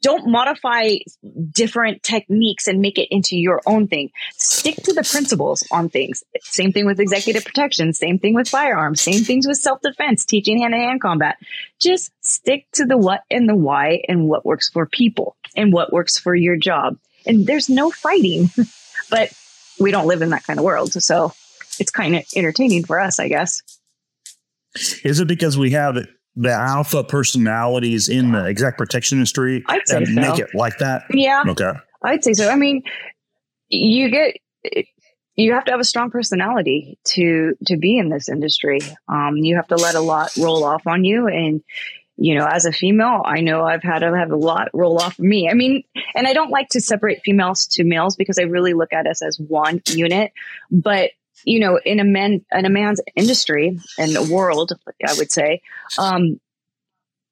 don't 0.00 0.30
modify 0.30 0.96
different 1.50 2.02
techniques 2.02 2.68
and 2.68 2.80
make 2.80 2.98
it 2.98 3.08
into 3.10 3.36
your 3.36 3.60
own 3.66 3.88
thing. 3.88 4.10
Stick 4.36 4.76
to 4.76 4.92
the 4.92 5.02
principles 5.02 5.66
on 5.70 5.88
things. 5.88 6.22
Same 6.42 6.72
thing 6.72 6.86
with 6.86 7.00
executive 7.00 7.44
protection. 7.44 7.92
Same 7.92 8.18
thing 8.18 8.34
with 8.34 8.48
firearms. 8.48 9.00
Same 9.00 9.24
things 9.24 9.46
with 9.46 9.56
self 9.56 9.80
defense, 9.80 10.24
teaching 10.24 10.60
hand 10.60 10.72
to 10.72 10.78
hand 10.78 11.00
combat. 11.00 11.36
Just 11.80 12.12
stick 12.20 12.66
to 12.72 12.84
the 12.84 12.98
what 12.98 13.22
and 13.30 13.48
the 13.48 13.56
why 13.56 14.02
and 14.08 14.28
what 14.28 14.44
works 14.44 14.68
for 14.68 14.86
people 14.86 15.36
and 15.56 15.72
what 15.72 15.92
works 15.92 16.18
for 16.18 16.34
your 16.34 16.56
job. 16.56 16.98
And 17.26 17.46
there's 17.46 17.68
no 17.68 17.90
fighting, 17.90 18.50
but 19.10 19.32
we 19.78 19.90
don't 19.90 20.06
live 20.06 20.22
in 20.22 20.30
that 20.30 20.44
kind 20.44 20.58
of 20.58 20.64
world. 20.64 20.92
So 20.92 21.32
it's 21.78 21.90
kind 21.90 22.16
of 22.16 22.24
entertaining 22.36 22.84
for 22.84 23.00
us, 23.00 23.18
I 23.18 23.28
guess. 23.28 23.62
Is 25.02 25.20
it 25.20 25.26
because 25.26 25.58
we 25.58 25.70
have 25.70 25.96
the 26.40 26.50
alpha 26.50 27.04
personalities 27.04 28.08
in 28.08 28.32
the 28.32 28.42
exec 28.44 28.78
protection 28.78 29.18
industry 29.18 29.62
I'd 29.68 29.86
say 29.86 30.04
so. 30.06 30.12
make 30.12 30.38
it 30.38 30.54
like 30.54 30.78
that? 30.78 31.02
Yeah. 31.10 31.42
Okay. 31.46 31.72
I'd 32.02 32.24
say 32.24 32.32
so. 32.32 32.48
I 32.48 32.56
mean, 32.56 32.82
you 33.68 34.10
get 34.10 34.38
you 35.36 35.52
have 35.52 35.64
to 35.66 35.70
have 35.72 35.80
a 35.80 35.84
strong 35.84 36.10
personality 36.10 36.98
to 37.08 37.54
to 37.66 37.76
be 37.76 37.98
in 37.98 38.08
this 38.08 38.30
industry. 38.30 38.78
Um, 39.06 39.36
you 39.36 39.56
have 39.56 39.68
to 39.68 39.76
let 39.76 39.94
a 39.94 40.00
lot 40.00 40.30
roll 40.38 40.64
off 40.64 40.86
on 40.86 41.04
you, 41.04 41.26
and 41.26 41.62
you 42.16 42.34
know, 42.34 42.46
as 42.46 42.64
a 42.64 42.72
female, 42.72 43.22
I 43.24 43.42
know 43.42 43.64
I've 43.64 43.82
had 43.82 43.98
to 43.98 44.16
have 44.16 44.30
a 44.30 44.36
lot 44.36 44.68
roll 44.72 44.98
off 44.98 45.18
of 45.18 45.24
me. 45.24 45.48
I 45.50 45.54
mean, 45.54 45.82
and 46.14 46.26
I 46.26 46.32
don't 46.32 46.50
like 46.50 46.70
to 46.70 46.80
separate 46.80 47.20
females 47.22 47.66
to 47.72 47.84
males 47.84 48.16
because 48.16 48.38
I 48.38 48.42
really 48.42 48.72
look 48.72 48.94
at 48.94 49.06
us 49.06 49.22
as 49.22 49.38
one 49.38 49.82
unit. 49.88 50.32
But 50.70 51.10
you 51.44 51.60
know, 51.60 51.78
in 51.84 52.00
a 52.00 52.04
man 52.04 52.44
in 52.52 52.64
a 52.66 52.70
man's 52.70 53.00
industry 53.16 53.78
and 53.98 54.16
a 54.16 54.22
world, 54.22 54.72
I 55.06 55.14
would 55.14 55.30
say, 55.30 55.62
um, 55.98 56.40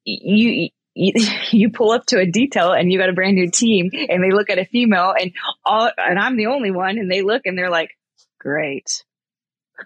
you, 0.05 0.69
you 0.95 1.13
you 1.51 1.69
pull 1.69 1.91
up 1.91 2.05
to 2.07 2.19
a 2.19 2.25
detail 2.25 2.71
and 2.71 2.91
you 2.91 2.99
got 2.99 3.09
a 3.09 3.13
brand 3.13 3.35
new 3.35 3.49
team 3.49 3.89
and 3.93 4.23
they 4.23 4.31
look 4.31 4.49
at 4.49 4.57
a 4.57 4.65
female 4.65 5.13
and 5.19 5.31
all 5.65 5.89
and 5.97 6.19
I'm 6.19 6.37
the 6.37 6.47
only 6.47 6.71
one 6.71 6.97
and 6.97 7.09
they 7.09 7.21
look 7.21 7.43
and 7.45 7.57
they're 7.57 7.69
like, 7.69 7.91
great. 8.39 9.03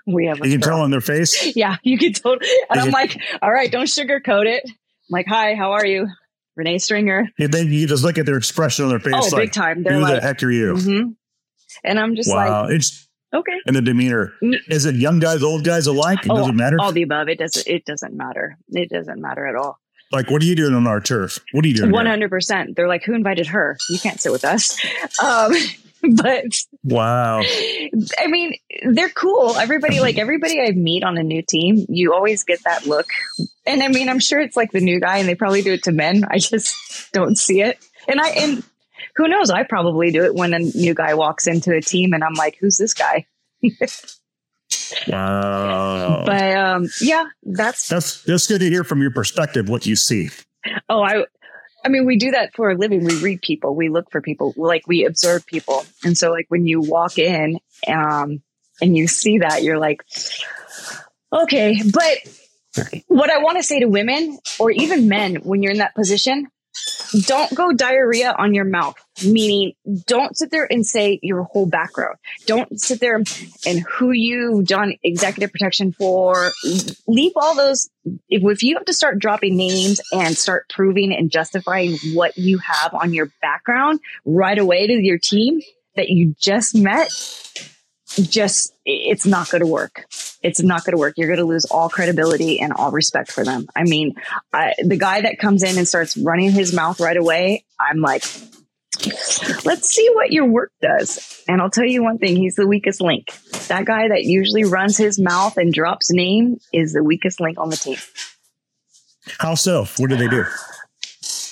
We 0.08 0.26
have 0.26 0.40
you 0.40 0.52
can 0.52 0.62
tell 0.62 0.82
on 0.82 0.90
their 0.90 1.02
face. 1.02 1.56
Yeah, 1.56 1.76
you 1.84 2.00
can 2.00 2.14
tell 2.14 2.34
And 2.70 2.80
I'm 2.80 2.90
like, 2.90 3.16
all 3.42 3.52
right, 3.52 3.72
don't 3.72 3.86
sugarcoat 3.86 4.48
it. 4.48 4.64
I'm 4.66 4.74
like, 5.10 5.28
hi, 5.28 5.54
how 5.54 5.74
are 5.74 5.86
you? 5.86 6.08
Renee 6.56 6.80
Stringer. 6.80 7.30
And 7.40 7.52
then 7.52 7.72
you 7.72 7.88
just 7.88 8.04
look 8.04 8.18
at 8.18 8.26
their 8.26 8.38
expression 8.38 8.86
on 8.86 8.90
their 8.90 9.00
face. 9.00 9.14
Oh, 9.16 9.36
like, 9.36 9.46
big 9.46 9.52
time. 9.54 9.84
They're 9.84 9.94
who 9.94 10.00
like, 10.00 10.16
the 10.16 10.22
heck 10.22 10.42
are 10.44 10.52
you? 10.52 10.74
Mm-hmm. 10.74 11.10
And 11.84 12.00
I'm 12.00 12.16
just 12.16 12.30
wow. 12.30 12.64
like, 12.64 12.72
it's 12.72 13.08
Okay. 13.34 13.60
And 13.66 13.76
the 13.76 13.82
demeanor. 13.82 14.34
Is 14.68 14.86
it 14.86 14.96
young 14.96 15.20
guys, 15.20 15.42
old 15.42 15.64
guys 15.64 15.88
alike? 15.88 16.20
It 16.26 16.32
oh, 16.32 16.38
doesn't 16.38 16.56
matter. 16.56 16.78
All 16.80 16.92
the 16.92 17.02
above. 17.04 17.30
It 17.30 17.40
doesn't. 17.40 17.68
It 17.68 17.86
doesn't 17.86 18.16
matter. 18.16 18.58
It 18.70 18.90
doesn't 18.90 19.20
matter 19.20 19.48
at 19.48 19.56
all. 19.56 19.80
Like, 20.12 20.30
what 20.30 20.44
are 20.44 20.46
you 20.46 20.56
doing 20.56 20.76
on 20.76 20.86
our 20.86 21.00
turf? 21.00 21.40
What 21.54 21.66
are 21.66 21.68
you 21.68 21.74
doing? 21.74 21.92
One 21.92 22.06
hundred 22.06 22.30
percent. 22.30 22.76
They're 22.76 22.88
like, 22.88 23.04
who 23.04 23.16
invited 23.16 23.48
her? 23.48 23.78
You 23.90 23.98
can't 23.98 24.20
sit 24.22 24.32
with 24.32 24.46
us. 24.46 24.80
Um, 25.24 25.54
but 26.16 26.46
wow. 26.84 27.42
I 27.42 28.28
mean, 28.28 28.56
they're 28.92 29.10
cool. 29.10 29.56
Everybody, 29.56 30.00
like 30.02 30.18
everybody 30.18 30.60
I 30.60 30.72
meet 30.72 31.04
on 31.04 31.18
a 31.18 31.24
new 31.24 31.42
team, 31.42 31.86
you 31.88 32.14
always 32.14 32.44
get 32.44 32.64
that 32.66 32.86
look. 32.86 33.08
And 33.66 33.82
I 33.82 33.88
mean, 33.88 34.10
I'm 34.10 34.20
sure 34.20 34.42
it's 34.42 34.58
like 34.58 34.72
the 34.72 34.82
new 34.82 35.00
guy, 35.00 35.20
and 35.20 35.30
they 35.30 35.36
probably 35.36 35.62
do 35.62 35.74
it 35.74 35.84
to 35.84 35.92
men. 35.92 36.26
I 36.30 36.40
just 36.40 36.76
don't 37.14 37.38
see 37.38 37.62
it. 37.62 37.80
And 38.08 38.20
I 38.20 38.30
and 38.30 38.64
who 39.16 39.28
knows? 39.28 39.50
I 39.50 39.64
probably 39.64 40.12
do 40.12 40.24
it 40.24 40.34
when 40.34 40.54
a 40.54 40.60
new 40.60 40.94
guy 40.94 41.14
walks 41.14 41.48
into 41.48 41.74
a 41.74 41.82
team 41.82 42.14
and 42.14 42.24
I'm 42.24 42.34
like, 42.34 42.58
who's 42.60 42.78
this 42.78 42.94
guy? 42.94 43.26
wow. 45.08 46.24
But 46.26 46.56
um, 46.58 46.88
yeah, 47.02 47.26
that's 47.44 47.88
that's 47.88 48.24
that's 48.24 48.48
good 48.48 48.60
to 48.60 48.70
hear 48.70 48.84
from 48.84 49.02
your 49.02 49.12
perspective 49.12 49.70
what 49.70 49.86
you 49.86 49.96
see. 49.96 50.30
Oh, 50.90 51.02
I 51.02 51.26
I 51.86 51.90
mean, 51.90 52.06
we 52.06 52.18
do 52.18 52.32
that 52.32 52.56
for 52.56 52.72
a 52.72 52.78
living. 52.78 53.04
We 53.04 53.22
read 53.22 53.42
people, 53.42 53.76
we 53.76 53.90
look 53.90 54.10
for 54.12 54.22
people, 54.22 54.54
like 54.56 54.88
we 54.88 55.06
observe 55.06 55.46
people. 55.46 55.86
And 56.04 56.18
so 56.18 56.32
like 56.32 56.46
when 56.50 56.66
you 56.66 56.82
walk 56.82 57.18
in 57.18 57.60
um 57.88 58.42
and 58.82 58.98
you 58.98 59.08
see 59.08 59.40
that, 59.40 59.64
you're 59.64 59.80
like, 59.80 60.04
okay, 61.32 61.80
but 61.92 62.18
what 63.08 63.30
I 63.30 63.40
want 63.40 63.58
to 63.58 63.64
say 63.64 63.80
to 63.80 63.86
women 63.86 64.40
or 64.60 64.72
even 64.72 65.08
men 65.08 65.36
when 65.36 65.62
you're 65.62 65.74
in 65.74 65.78
that 65.80 65.96
position, 65.96 66.48
don't 67.22 67.54
go 67.54 67.72
diarrhea 67.74 68.34
on 68.38 68.54
your 68.54 68.66
mouth, 68.66 68.96
meaning 69.26 69.74
don't 70.08 70.38
sit 70.38 70.52
there 70.52 70.68
and 70.72 70.86
say 70.86 71.20
your 71.22 71.44
whole 71.44 71.66
background. 71.66 72.18
Don't 72.46 72.80
sit 72.80 73.00
there 73.00 73.22
and 73.66 73.80
who 73.80 74.12
you've 74.12 74.66
done 74.66 74.96
executive 75.04 75.52
protection 75.52 75.92
for. 75.92 76.52
Leave 77.08 77.34
all 77.36 77.56
those. 77.56 77.90
If, 78.30 78.44
if 78.44 78.64
you 78.64 78.76
have 78.76 78.86
to 78.86 78.94
start 78.94 79.20
dropping 79.20 79.56
names 79.56 80.02
and 80.12 80.38
start 80.38 80.70
proving 80.70 81.14
and 81.14 81.32
justifying 81.32 81.98
what 82.14 82.38
you 82.38 82.58
have 82.60 82.94
on 82.94 83.14
your 83.14 83.32
background 83.42 84.00
right 84.26 84.58
away 84.58 84.88
to 84.88 84.94
your 84.94 85.20
team 85.20 85.62
that 85.96 86.10
you 86.10 86.36
just 86.40 86.76
met, 86.76 87.12
just 88.16 88.74
it's 88.86 89.26
not 89.26 89.50
going 89.50 89.62
to 89.62 89.68
work. 89.68 90.06
It's 90.42 90.62
not 90.62 90.84
going 90.84 90.92
to 90.92 90.98
work. 90.98 91.16
You're 91.18 91.28
going 91.28 91.40
to 91.40 91.46
lose 91.46 91.66
all 91.66 91.90
credibility 91.90 92.60
and 92.60 92.74
all 92.74 92.92
respect 92.92 93.32
for 93.32 93.44
them. 93.44 93.68
I 93.76 93.84
mean, 93.84 94.16
I, 94.52 94.74
the 94.84 94.98
guy 94.98 95.22
that 95.22 95.40
comes 95.40 95.64
in 95.64 95.78
and 95.78 95.88
starts 95.88 96.18
running 96.18 96.52
his 96.52 96.74
mouth 96.74 97.00
right 97.00 97.16
away, 97.16 97.66
I'm 97.80 98.02
like, 98.02 98.24
let's 99.66 99.90
see 99.90 100.10
what 100.14 100.32
your 100.32 100.46
work 100.46 100.72
does. 100.82 101.44
And 101.48 101.62
I'll 101.62 101.70
tell 101.70 101.86
you 101.86 102.04
one 102.04 102.18
thing, 102.18 102.36
he's 102.36 102.56
the 102.56 102.68
weakest 102.68 103.02
link. 103.02 103.32
That 103.68 103.86
guy 103.86 104.10
that 104.10 104.24
usually 104.24 104.66
runs 104.66 104.98
his 104.98 105.20
mouth 105.20 105.58
and 105.58 105.74
drops 105.74 106.12
name 106.12 106.60
is 106.72 106.94
the 106.94 107.04
weakest 107.04 107.40
link 107.40 107.58
on 107.58 107.70
the 107.70 107.78
team. 107.78 107.98
How 109.40 109.56
so? 109.56 109.86
What 109.98 110.10
do 110.10 110.18
they 110.18 110.28
do? 110.28 110.46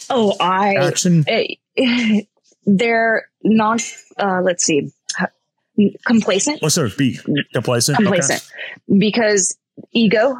Oh, 0.09 0.35
I 0.39 0.75
action. 0.75 1.23
Eh, 1.27 1.55
they're 2.65 3.29
non. 3.43 3.79
Uh, 4.19 4.41
let's 4.43 4.65
see 4.65 4.91
complacent. 6.05 6.61
What's 6.61 6.75
their 6.75 6.89
be 6.89 7.19
complacent? 7.53 7.97
Complacent 7.97 8.41
okay. 8.41 8.99
because 8.99 9.57
ego. 9.91 10.35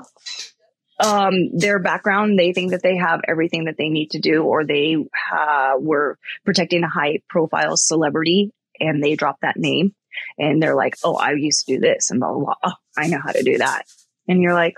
Um, 1.00 1.58
their 1.58 1.80
background, 1.80 2.38
they 2.38 2.54
think 2.54 2.72
that 2.72 2.84
they 2.84 2.96
have 2.96 3.22
everything 3.28 3.66
that 3.66 3.76
they 3.76 3.90
need 3.90 4.12
to 4.12 4.20
do, 4.20 4.44
or 4.44 4.64
they 4.64 4.96
uh, 5.36 5.74
were 5.80 6.20
protecting 6.46 6.84
a 6.84 6.88
high 6.88 7.22
profile 7.28 7.76
celebrity 7.76 8.52
and 8.80 9.04
they 9.04 9.16
drop 9.16 9.40
that 9.42 9.58
name 9.58 9.96
and 10.38 10.62
they're 10.62 10.76
like, 10.76 10.98
oh, 11.04 11.16
I 11.16 11.32
used 11.32 11.66
to 11.66 11.74
do 11.74 11.80
this 11.80 12.12
and 12.12 12.20
blah, 12.20 12.34
blah, 12.34 12.44
blah. 12.44 12.56
Oh, 12.64 12.74
I 12.98 13.08
know 13.08 13.20
how 13.24 13.32
to 13.32 13.44
do 13.44 13.58
that. 13.58 13.86
And 14.28 14.42
you're 14.42 14.54
like, 14.54 14.76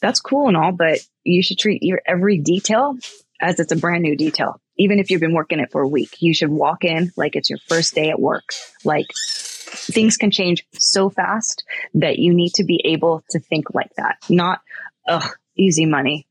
that's 0.00 0.20
cool 0.20 0.48
and 0.48 0.56
all, 0.56 0.72
but 0.72 1.00
you 1.24 1.42
should 1.42 1.58
treat 1.58 1.82
your 1.82 2.00
every 2.06 2.38
detail 2.38 2.94
as 3.40 3.58
it's 3.58 3.72
a 3.72 3.76
brand 3.76 4.02
new 4.02 4.16
detail 4.16 4.60
even 4.76 4.98
if 4.98 5.10
you've 5.10 5.20
been 5.20 5.34
working 5.34 5.60
it 5.60 5.70
for 5.70 5.82
a 5.82 5.88
week, 5.88 6.16
you 6.20 6.34
should 6.34 6.50
walk 6.50 6.84
in 6.84 7.12
like 7.16 7.36
it's 7.36 7.50
your 7.50 7.58
first 7.68 7.94
day 7.94 8.10
at 8.10 8.20
work. 8.20 8.44
Like 8.84 9.06
things 9.14 10.16
can 10.16 10.30
change 10.30 10.66
so 10.74 11.10
fast 11.10 11.64
that 11.94 12.18
you 12.18 12.34
need 12.34 12.54
to 12.54 12.64
be 12.64 12.80
able 12.84 13.22
to 13.30 13.38
think 13.38 13.72
like 13.74 13.94
that. 13.96 14.18
Not, 14.28 14.60
ugh, 15.08 15.28
easy 15.56 15.86
money. 15.86 16.26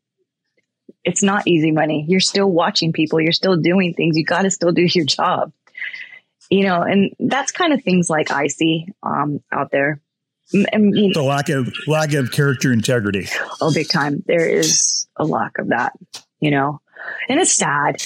It's 1.03 1.23
not 1.23 1.47
easy 1.47 1.71
money. 1.71 2.05
You're 2.07 2.19
still 2.19 2.49
watching 2.49 2.93
people. 2.93 3.19
You're 3.19 3.33
still 3.33 3.57
doing 3.57 3.93
things. 3.93 4.17
You 4.17 4.25
got 4.25 4.43
to 4.43 4.51
still 4.51 4.71
do 4.71 4.83
your 4.93 5.05
job. 5.05 5.51
You 6.49 6.65
know, 6.65 6.81
and 6.81 7.11
that's 7.19 7.51
kind 7.51 7.73
of 7.73 7.83
things 7.83 8.09
like 8.09 8.29
I 8.29 8.47
see 8.47 8.87
um, 9.01 9.41
out 9.51 9.71
there. 9.71 10.01
I 10.53 10.77
mean, 10.77 11.13
the 11.13 11.23
lack 11.23 11.49
of 11.49 11.73
lack 11.87 12.13
of 12.13 12.31
character 12.31 12.71
integrity. 12.71 13.27
Oh, 13.61 13.73
big 13.73 13.87
time. 13.87 14.23
There 14.27 14.47
is 14.47 15.07
a 15.15 15.25
lack 15.25 15.57
of 15.57 15.69
that. 15.69 15.93
You 16.41 16.51
know, 16.51 16.81
and 17.29 17.39
it's 17.39 17.55
sad. 17.55 18.01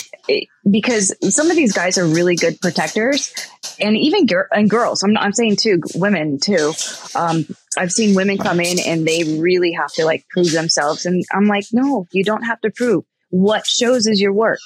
Because 0.69 1.13
some 1.33 1.49
of 1.49 1.55
these 1.55 1.73
guys 1.73 1.97
are 1.97 2.05
really 2.05 2.35
good 2.35 2.59
protectors 2.59 3.33
and 3.79 3.95
even 3.95 4.25
gir- 4.25 4.49
and 4.51 4.69
girls. 4.69 5.03
I'm, 5.03 5.17
I'm 5.17 5.33
saying 5.33 5.57
too 5.57 5.81
women 5.95 6.39
too. 6.39 6.73
Um, 7.15 7.45
i've 7.77 7.91
seen 7.91 8.15
women 8.15 8.37
come 8.37 8.59
in 8.59 8.79
and 8.79 9.07
they 9.07 9.37
really 9.39 9.71
have 9.71 9.91
to 9.93 10.03
like 10.03 10.27
prove 10.29 10.51
themselves 10.51 11.05
and 11.05 11.23
i'm 11.31 11.45
like 11.45 11.65
no 11.71 12.07
you 12.11 12.23
don't 12.23 12.43
have 12.43 12.59
to 12.61 12.71
prove. 12.71 13.05
What 13.29 13.65
shows 13.65 14.07
is 14.07 14.21
your 14.21 14.33
work? 14.33 14.59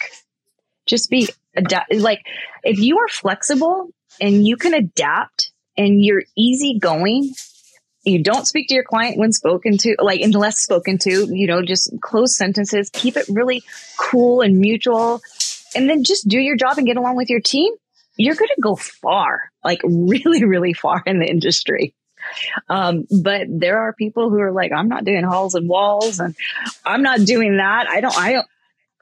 Just 0.86 1.10
be 1.10 1.30
adapt 1.56 1.94
like 1.96 2.22
if 2.64 2.80
you 2.80 3.00
are 3.00 3.08
flexible 3.08 3.90
and 4.20 4.46
you 4.46 4.56
can 4.56 4.74
adapt 4.74 5.52
and 5.78 6.04
you're 6.04 6.24
easygoing 6.38 7.34
you 8.04 8.24
don't 8.24 8.48
speak 8.48 8.68
to 8.68 8.74
your 8.74 8.84
client 8.84 9.18
when 9.18 9.32
spoken 9.32 9.78
to 9.78 9.96
like 10.00 10.22
unless 10.22 10.60
spoken 10.60 10.98
to 10.98 11.28
you 11.32 11.48
know 11.48 11.62
just 11.62 11.94
close 12.02 12.36
sentences 12.36 12.90
keep 12.92 13.16
it 13.18 13.26
really 13.30 13.64
cool 13.98 14.42
and 14.42 14.58
mutual 14.58 15.22
and 15.76 15.90
then 15.90 16.04
just 16.04 16.28
do 16.28 16.40
your 16.40 16.56
job 16.56 16.78
and 16.78 16.88
get 16.88 16.98
along 16.98 17.16
with 17.16 17.30
your 17.30 17.40
team. 17.40 17.74
You're 18.18 18.36
going 18.36 18.50
to 18.56 18.62
go 18.62 18.76
far 18.76 19.52
like 19.64 19.82
really 19.84 20.44
really 20.44 20.74
far 20.74 21.02
in 21.06 21.20
the 21.20 21.30
industry. 21.30 21.94
Um, 22.70 23.08
but 23.24 23.48
there 23.50 23.80
are 23.80 23.94
people 23.94 24.30
who 24.30 24.40
are 24.40 24.52
like 24.52 24.72
i'm 24.72 24.88
not 24.88 25.06
doing 25.06 25.24
halls 25.24 25.56
and 25.56 25.68
walls 25.68 26.20
and 26.20 26.36
i'm 26.86 27.02
not 27.04 27.20
doing 27.26 27.58
that. 27.58 27.88
I 27.90 28.02
don't 28.02 28.18
i 28.18 28.34
don't 28.34 28.48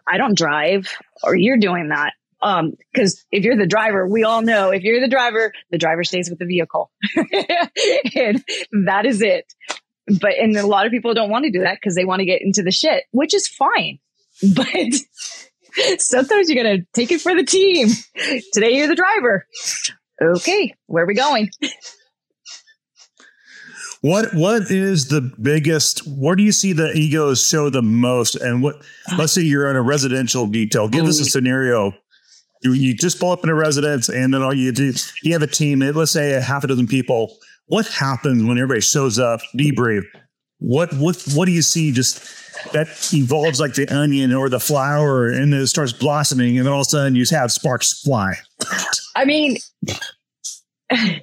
i 0.07 0.17
don't 0.17 0.37
drive 0.37 0.91
or 1.23 1.35
you're 1.35 1.57
doing 1.57 1.89
that 1.89 2.13
um, 2.41 2.73
cause 2.95 3.25
if 3.31 3.43
you're 3.43 3.57
the 3.57 3.67
driver, 3.67 4.07
we 4.07 4.23
all 4.23 4.41
know 4.41 4.71
if 4.71 4.83
you're 4.83 5.01
the 5.01 5.09
driver, 5.09 5.51
the 5.71 5.77
driver 5.77 6.03
stays 6.03 6.29
with 6.29 6.39
the 6.39 6.45
vehicle 6.45 6.91
and 8.15 8.43
that 8.85 9.05
is 9.05 9.21
it. 9.21 9.53
But, 10.19 10.33
and 10.39 10.55
a 10.57 10.65
lot 10.65 10.85
of 10.85 10.91
people 10.91 11.13
don't 11.13 11.29
want 11.29 11.45
to 11.45 11.51
do 11.51 11.61
that 11.61 11.75
because 11.75 11.95
they 11.95 12.05
want 12.05 12.19
to 12.19 12.25
get 12.25 12.41
into 12.41 12.63
the 12.63 12.71
shit, 12.71 13.03
which 13.11 13.33
is 13.33 13.47
fine. 13.47 13.99
But 14.55 15.99
sometimes 15.99 16.49
you 16.49 16.55
got 16.55 16.63
to 16.63 16.85
take 16.93 17.11
it 17.11 17.21
for 17.21 17.35
the 17.35 17.43
team. 17.43 17.89
Today 18.53 18.71
you're 18.71 18.87
the 18.87 18.95
driver. 18.95 19.45
Okay. 20.21 20.73
Where 20.87 21.03
are 21.03 21.07
we 21.07 21.13
going? 21.13 21.49
What 24.01 24.33
what 24.33 24.71
is 24.71 25.09
the 25.09 25.19
biggest? 25.41 26.07
Where 26.07 26.35
do 26.35 26.43
you 26.43 26.53
see 26.53 26.71
the 26.71 26.93
egos 26.93 27.45
show 27.45 27.69
the 27.69 27.81
most? 27.81 28.35
And 28.35 28.63
what? 28.63 28.81
Let's 29.17 29.33
say 29.33 29.41
you're 29.41 29.69
in 29.69 29.75
a 29.75 29.81
residential 29.81 30.47
detail. 30.47 30.87
Give 30.87 31.05
us 31.05 31.19
a 31.19 31.25
scenario 31.25 31.93
you, 32.61 32.73
you 32.73 32.93
just 32.93 33.19
pull 33.19 33.31
up 33.31 33.43
in 33.43 33.49
a 33.49 33.55
residence 33.55 34.09
and 34.09 34.33
then 34.33 34.41
all 34.41 34.53
you 34.53 34.71
do, 34.71 34.93
you 35.23 35.33
have 35.33 35.41
a 35.41 35.47
team, 35.47 35.79
let's 35.79 36.11
say 36.11 36.33
a 36.33 36.41
half 36.41 36.63
a 36.63 36.67
dozen 36.67 36.87
people. 36.87 37.37
What 37.67 37.87
happens 37.87 38.43
when 38.43 38.57
everybody 38.57 38.81
shows 38.81 39.19
up, 39.19 39.41
debrief? 39.55 40.03
What, 40.59 40.93
what, 40.93 41.21
what 41.33 41.45
do 41.45 41.51
you 41.51 41.61
see 41.61 41.91
just 41.91 42.21
that 42.73 42.87
evolves 43.13 43.59
like 43.59 43.75
the 43.75 43.87
onion 43.87 44.33
or 44.33 44.49
the 44.49 44.59
flower 44.59 45.29
and 45.29 45.53
then 45.53 45.61
it 45.61 45.67
starts 45.67 45.93
blossoming 45.93 46.57
and 46.57 46.65
then 46.65 46.73
all 46.73 46.81
of 46.81 46.87
a 46.87 46.89
sudden 46.89 47.15
you 47.15 47.21
just 47.21 47.31
have 47.31 47.51
sparks 47.51 48.01
fly? 48.01 48.33
I 49.15 49.25
mean, 49.25 49.57
I 50.91 51.21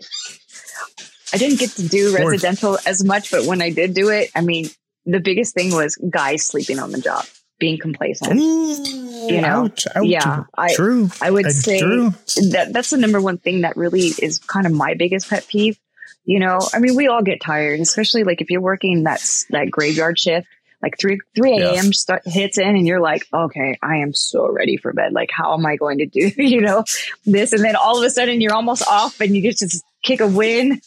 didn't 1.33 1.59
get 1.59 1.71
to 1.73 1.87
do 1.87 2.15
residential 2.15 2.79
as 2.87 3.05
much, 3.05 3.31
but 3.31 3.45
when 3.45 3.61
I 3.61 3.71
did 3.71 3.93
do 3.93 4.09
it, 4.09 4.31
I 4.35 4.41
mean, 4.41 4.69
the 5.05 5.21
biggest 5.21 5.55
thing 5.55 5.75
was 5.75 5.97
guys 6.09 6.47
sleeping 6.47 6.79
on 6.79 6.93
the 6.93 7.01
job 7.01 7.27
being 7.59 7.79
complacent. 7.79 8.39
Ooh, 8.39 9.29
you 9.29 9.41
know, 9.41 9.65
ouch, 9.65 9.87
ouch, 9.95 10.07
yeah, 10.07 10.45
I, 10.57 10.75
true. 10.75 11.09
I 11.21 11.31
would 11.31 11.51
say 11.51 11.81
true. 11.81 12.11
that 12.51 12.69
that's 12.73 12.91
the 12.91 12.97
number 12.97 13.21
one 13.21 13.39
thing 13.39 13.63
that 13.63 13.77
really 13.77 14.13
is 14.19 14.39
kind 14.39 14.67
of 14.67 14.73
my 14.73 14.95
biggest 14.95 15.29
pet 15.29 15.47
peeve. 15.49 15.79
You 16.25 16.41
know, 16.41 16.59
I 16.75 16.81
mean, 16.81 16.97
we 16.97 17.07
all 17.07 17.23
get 17.23 17.41
tired, 17.41 17.81
especially 17.81 18.25
like 18.25 18.41
if 18.41 18.51
you're 18.51 18.61
working 18.61 19.05
that 19.05 19.25
that 19.51 19.71
graveyard 19.71 20.19
shift, 20.19 20.49
like 20.83 20.99
three 20.99 21.21
three 21.35 21.59
a.m. 21.59 21.91
Yeah. 22.09 22.19
hits 22.25 22.59
in, 22.59 22.77
and 22.77 22.87
you're 22.87 23.01
like, 23.01 23.27
okay, 23.33 23.79
I 23.83 23.99
am 23.99 24.13
so 24.13 24.51
ready 24.51 24.77
for 24.77 24.93
bed. 24.93 25.13
Like, 25.13 25.31
how 25.33 25.55
am 25.55 25.65
I 25.65 25.77
going 25.77 25.99
to 25.99 26.07
do, 26.07 26.31
you 26.43 26.61
know, 26.61 26.85
this? 27.25 27.53
And 27.53 27.65
then 27.65 27.77
all 27.77 27.99
of 27.99 28.05
a 28.05 28.11
sudden, 28.11 28.41
you're 28.41 28.55
almost 28.55 28.87
off, 28.87 29.21
and 29.21 29.35
you 29.35 29.43
get 29.43 29.59
to 29.59 29.69
kick 30.03 30.21
a 30.21 30.27
win. 30.27 30.81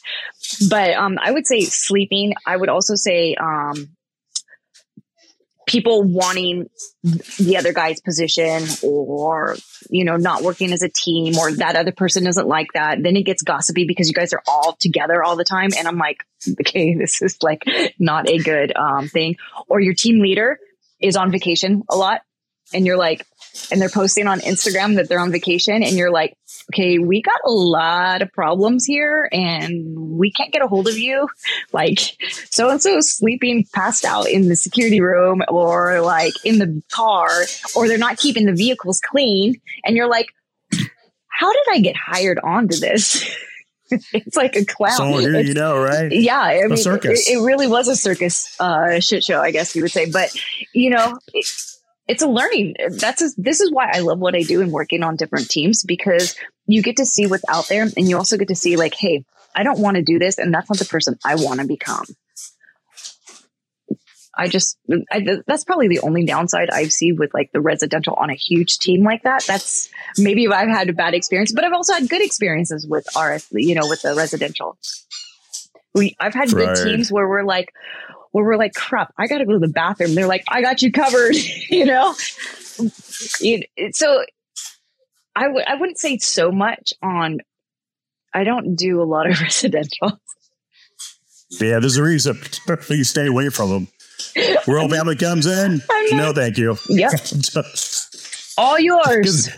But 0.69 0.93
um, 0.93 1.17
I 1.21 1.31
would 1.31 1.47
say 1.47 1.61
sleeping. 1.61 2.33
I 2.45 2.57
would 2.57 2.69
also 2.69 2.95
say 2.95 3.35
um, 3.35 3.89
people 5.69 6.03
wanting 6.03 6.69
the 7.03 7.57
other 7.57 7.73
guy's 7.73 8.01
position 8.01 8.63
or 8.83 9.55
you 9.89 10.03
know 10.03 10.17
not 10.17 10.41
working 10.41 10.73
as 10.73 10.81
a 10.81 10.89
team 10.89 11.37
or 11.37 11.51
that 11.53 11.75
other 11.75 11.91
person 11.91 12.23
doesn't 12.23 12.47
like 12.47 12.67
that 12.73 13.01
then 13.01 13.15
it 13.15 13.23
gets 13.23 13.43
gossipy 13.43 13.85
because 13.85 14.07
you 14.07 14.13
guys 14.13 14.33
are 14.33 14.41
all 14.47 14.75
together 14.79 15.23
all 15.23 15.35
the 15.35 15.43
time. 15.43 15.69
And 15.77 15.87
i'm 15.87 15.97
like 15.97 16.23
okay 16.59 16.95
this 16.99 17.21
is 17.21 17.37
like 17.41 17.63
not 17.99 18.27
a 18.27 18.37
good 18.37 18.75
um, 18.75 19.07
thing. 19.07 19.35
Or 19.67 19.79
your 19.79 19.93
team 19.93 20.19
leader 20.19 20.59
is 20.99 21.15
on 21.15 21.31
vacation 21.31 21.83
a 21.89 21.95
lot 21.95 22.21
and 22.73 22.85
you're 22.85 22.97
like 22.97 23.25
and 23.71 23.81
they're 23.81 23.89
posting 23.89 24.27
on 24.27 24.39
instagram 24.41 24.95
that 24.95 25.09
they're 25.09 25.19
on 25.19 25.31
vacation 25.31 25.83
and 25.83 25.97
you're 25.97 26.11
like 26.11 26.35
okay, 26.73 26.99
we 26.99 27.21
got 27.21 27.39
a 27.45 27.49
lot 27.49 28.21
of 28.21 28.31
problems 28.31 28.85
here 28.85 29.27
and 29.31 30.17
we 30.17 30.31
can't 30.31 30.53
get 30.53 30.61
a 30.61 30.67
hold 30.67 30.87
of 30.87 30.97
you. 30.97 31.27
Like 31.73 31.99
so 32.49 32.69
and 32.69 32.81
so 32.81 32.99
sleeping 33.01 33.65
passed 33.73 34.05
out 34.05 34.27
in 34.27 34.47
the 34.47 34.55
security 34.55 35.01
room 35.01 35.41
or 35.47 36.01
like 36.01 36.33
in 36.43 36.59
the 36.59 36.81
car 36.91 37.29
or 37.75 37.87
they're 37.87 37.97
not 37.97 38.17
keeping 38.17 38.45
the 38.45 38.53
vehicles 38.53 38.99
clean. 38.99 39.59
And 39.83 39.95
you're 39.95 40.09
like, 40.09 40.27
how 41.27 41.51
did 41.51 41.65
I 41.71 41.79
get 41.79 41.95
hired 41.95 42.39
onto 42.39 42.77
this? 42.77 43.27
it's 44.13 44.35
like 44.35 44.55
a 44.55 44.65
clown. 44.65 44.91
So 44.91 45.17
here 45.17 45.39
you 45.39 45.53
know, 45.53 45.81
right? 45.81 46.11
Yeah, 46.11 46.39
I 46.39 46.67
mean, 46.67 46.77
circus. 46.77 47.27
It, 47.27 47.37
it, 47.37 47.41
really 47.41 47.67
was 47.67 47.87
a 47.87 47.95
circus 47.95 48.55
uh, 48.59 48.99
shit 48.99 49.23
show, 49.23 49.41
I 49.41 49.51
guess 49.51 49.75
you 49.75 49.81
would 49.81 49.91
say. 49.91 50.11
But 50.11 50.31
you 50.73 50.91
know, 50.91 51.17
it, 51.33 51.45
it's 52.09 52.23
a 52.23 52.27
learning. 52.27 52.73
That's 52.89 53.21
a, 53.21 53.29
this 53.37 53.61
is 53.61 53.71
why 53.71 53.91
I 53.93 53.99
love 53.99 54.17
what 54.17 54.35
I 54.35 54.41
do 54.41 54.61
and 54.61 54.71
working 54.71 55.03
on 55.03 55.15
different 55.15 55.47
teams 55.47 55.83
because 55.83 56.35
you 56.65 56.81
get 56.81 56.97
to 56.97 57.05
see 57.05 57.27
what's 57.27 57.43
out 57.47 57.67
there 57.67 57.83
and 57.83 58.09
you 58.09 58.17
also 58.17 58.35
get 58.35 58.47
to 58.47 58.55
see 58.55 58.75
like, 58.77 58.95
hey, 58.95 59.23
I 59.55 59.61
don't 59.61 59.79
want 59.79 59.95
to 59.97 60.01
do 60.01 60.17
this 60.17 60.39
and 60.39 60.51
that's 60.51 60.69
not 60.69 60.79
the 60.79 60.85
person 60.85 61.19
I 61.23 61.35
want 61.35 61.59
to 61.59 61.67
become. 61.67 62.05
I 64.35 64.47
just 64.47 64.79
I, 65.11 65.23
that's 65.45 65.65
probably 65.65 65.87
the 65.87 65.99
only 65.99 66.25
downside 66.25 66.69
I've 66.71 66.93
seen 66.93 67.17
with 67.17 67.31
like 67.33 67.51
the 67.51 67.61
residential 67.61 68.13
on 68.13 68.31
a 68.31 68.35
huge 68.35 68.79
team 68.79 69.03
like 69.03 69.23
that. 69.23 69.43
That's 69.45 69.89
maybe 70.17 70.47
I've 70.47 70.69
had 70.69 70.89
a 70.89 70.93
bad 70.93 71.13
experience, 71.13 71.51
but 71.51 71.63
I've 71.63 71.73
also 71.73 71.93
had 71.93 72.09
good 72.09 72.23
experiences 72.23 72.87
with 72.87 73.05
RS, 73.15 73.49
you 73.51 73.75
know, 73.75 73.87
with 73.87 74.01
the 74.01 74.15
residential. 74.15 74.77
We 75.93 76.15
I've 76.19 76.33
had 76.33 76.53
right. 76.53 76.73
good 76.73 76.83
teams 76.83 77.11
where 77.11 77.27
we're 77.27 77.43
like, 77.43 77.73
where 78.31 78.45
we're 78.45 78.57
like, 78.57 78.73
crap, 78.73 79.13
I 79.17 79.27
got 79.27 79.39
to 79.39 79.45
go 79.45 79.53
to 79.53 79.59
the 79.59 79.67
bathroom. 79.67 80.15
They're 80.15 80.27
like, 80.27 80.43
I 80.47 80.61
got 80.61 80.81
you 80.81 80.91
covered, 80.91 81.35
you 81.69 81.85
know. 81.85 82.13
so 82.13 84.23
I 85.35 85.43
w- 85.43 85.63
I 85.65 85.75
wouldn't 85.75 85.97
say 85.97 86.17
so 86.17 86.51
much 86.51 86.93
on. 87.01 87.39
I 88.33 88.43
don't 88.43 88.75
do 88.75 89.01
a 89.01 89.05
lot 89.05 89.29
of 89.29 89.39
residential. 89.41 90.19
Yeah, 91.59 91.79
there's 91.79 91.97
a 91.97 92.03
reason. 92.03 92.35
Please 92.81 93.09
stay 93.09 93.25
away 93.25 93.49
from 93.49 93.69
them. 93.69 93.87
World 94.67 94.91
family 94.91 95.15
comes 95.15 95.47
in. 95.47 95.81
No, 96.11 96.33
thank 96.33 96.57
you. 96.57 96.77
Yep. 96.89 97.11
All 98.57 98.77
yours. 98.77 99.49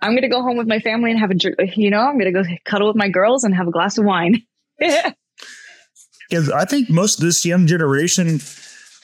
I'm 0.00 0.12
going 0.12 0.22
to 0.22 0.28
go 0.28 0.42
home 0.42 0.56
with 0.56 0.68
my 0.68 0.78
family 0.78 1.10
and 1.10 1.18
have 1.18 1.30
a, 1.30 1.34
drink. 1.34 1.56
you 1.76 1.90
know, 1.90 2.00
I'm 2.00 2.18
going 2.18 2.32
to 2.32 2.42
go 2.42 2.48
cuddle 2.64 2.88
with 2.88 2.96
my 2.96 3.08
girls 3.08 3.44
and 3.44 3.54
have 3.54 3.66
a 3.66 3.70
glass 3.72 3.98
of 3.98 4.04
wine. 4.04 4.42
Because 6.30 6.50
I 6.50 6.64
think 6.64 6.88
most 6.88 7.18
of 7.18 7.24
this 7.24 7.44
young 7.44 7.66
generation, 7.66 8.40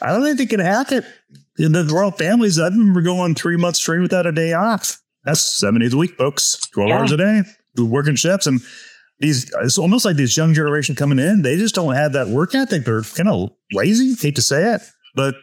I 0.00 0.12
don't 0.12 0.22
think 0.22 0.38
they 0.38 0.46
can 0.46 0.60
hack 0.60 0.92
it. 0.92 1.04
In 1.58 1.72
the 1.72 1.84
royal 1.84 2.12
families, 2.12 2.58
I 2.58 2.68
remember 2.68 3.02
going 3.02 3.34
three 3.34 3.56
months 3.56 3.80
straight 3.80 4.00
without 4.00 4.26
a 4.26 4.32
day 4.32 4.52
off. 4.52 5.00
That's 5.24 5.40
seven 5.40 5.80
days 5.80 5.92
a 5.92 5.96
week, 5.96 6.16
folks. 6.16 6.56
12 6.68 6.88
yeah. 6.88 6.98
hours 6.98 7.12
a 7.12 7.16
day, 7.16 7.42
working 7.78 8.14
shifts. 8.14 8.46
And 8.46 8.60
these, 9.18 9.52
it's 9.62 9.78
almost 9.78 10.04
like 10.04 10.16
this 10.16 10.36
young 10.36 10.54
generation 10.54 10.94
coming 10.94 11.18
in, 11.18 11.42
they 11.42 11.56
just 11.56 11.74
don't 11.74 11.94
have 11.94 12.12
that 12.12 12.28
work 12.28 12.54
ethic. 12.54 12.84
They're 12.84 13.02
kind 13.02 13.28
of 13.28 13.50
lazy. 13.72 14.14
Hate 14.14 14.36
to 14.36 14.42
say 14.42 14.74
it, 14.74 14.82
but 15.14 15.34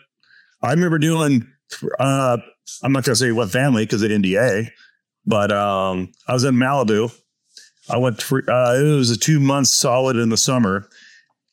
I 0.61 0.71
remember 0.71 0.99
doing, 0.99 1.47
uh, 1.99 2.37
I'm 2.83 2.93
not 2.93 3.03
going 3.03 3.13
to 3.13 3.15
say 3.15 3.31
what 3.31 3.51
family 3.51 3.83
because 3.83 4.03
of 4.03 4.11
NDA, 4.11 4.69
but 5.25 5.51
um, 5.51 6.11
I 6.27 6.33
was 6.33 6.43
in 6.43 6.55
Malibu. 6.55 7.13
I 7.89 7.97
went, 7.97 8.21
for, 8.21 8.49
uh, 8.49 8.75
it 8.75 8.83
was 8.83 9.09
a 9.09 9.17
two 9.17 9.39
months 9.39 9.73
solid 9.73 10.15
in 10.15 10.29
the 10.29 10.37
summer 10.37 10.87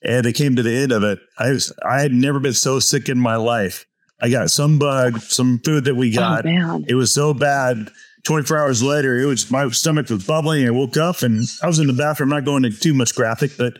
and 0.03 0.27
it 0.27 0.35
came 0.35 0.57
to 0.57 0.63
the 0.63 0.75
end 0.75 0.93
of 0.93 1.03
it. 1.03 1.19
I 1.39 1.51
was, 1.51 1.73
I 1.85 2.01
had 2.01 2.13
never 2.13 2.41
been 2.41 2.53
so 2.55 2.81
sick 2.81 3.09
in 3.09 3.19
my 3.19 3.37
life. 3.37 3.87
I 4.23 4.29
got 4.29 4.51
some 4.51 4.79
bug, 4.79 5.21
some 5.21 5.61
food 5.65 5.85
that 5.85 5.95
we 5.95 6.11
oh, 6.17 6.21
got. 6.21 6.47
Oh, 6.47 6.85
it 6.87 6.95
was 6.95 7.13
so 7.13 7.33
bad 7.33 7.91
24 8.25 8.59
hours 8.59 8.83
later, 8.83 9.19
it 9.19 9.27
was 9.27 9.51
my 9.51 9.69
stomach 9.69 10.11
was 10.11 10.27
bubbling. 10.27 10.67
I 10.67 10.71
woke 10.71 10.97
up 10.97 11.23
and 11.23 11.45
I 11.63 11.67
was 11.67 11.79
in 11.79 11.87
the 11.87 11.93
bathroom. 11.93 12.33
I'm 12.33 12.39
not 12.39 12.45
going 12.45 12.65
into 12.65 12.79
too 12.79 12.95
much 12.95 13.15
graphic, 13.15 13.53
but 13.57 13.79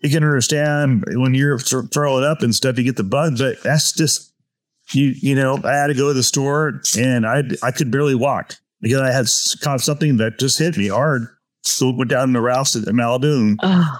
you 0.00 0.10
can 0.10 0.22
understand 0.22 1.04
when 1.08 1.34
you're 1.34 1.58
throwing 1.58 2.24
up 2.24 2.42
and 2.42 2.54
stuff, 2.54 2.78
you 2.78 2.84
get 2.84 2.96
the 2.96 3.04
bug. 3.04 3.38
But 3.38 3.62
that's 3.62 3.92
just 3.92 4.32
you. 4.92 5.14
You 5.16 5.34
know, 5.34 5.58
I 5.64 5.72
had 5.72 5.88
to 5.88 5.94
go 5.94 6.08
to 6.08 6.14
the 6.14 6.22
store 6.22 6.80
and 6.96 7.26
I 7.26 7.42
I 7.62 7.70
could 7.70 7.90
barely 7.90 8.14
walk 8.14 8.54
because 8.80 9.00
I 9.00 9.10
had 9.10 9.26
caught 9.62 9.80
something 9.80 10.18
that 10.18 10.38
just 10.38 10.58
hit 10.58 10.76
me 10.76 10.88
hard. 10.88 11.28
So 11.62 11.90
went 11.90 12.10
down 12.10 12.32
to 12.32 12.40
Ralph's 12.40 12.76
at 12.76 12.84
Malibu. 12.84 13.56
Oh. 13.62 13.98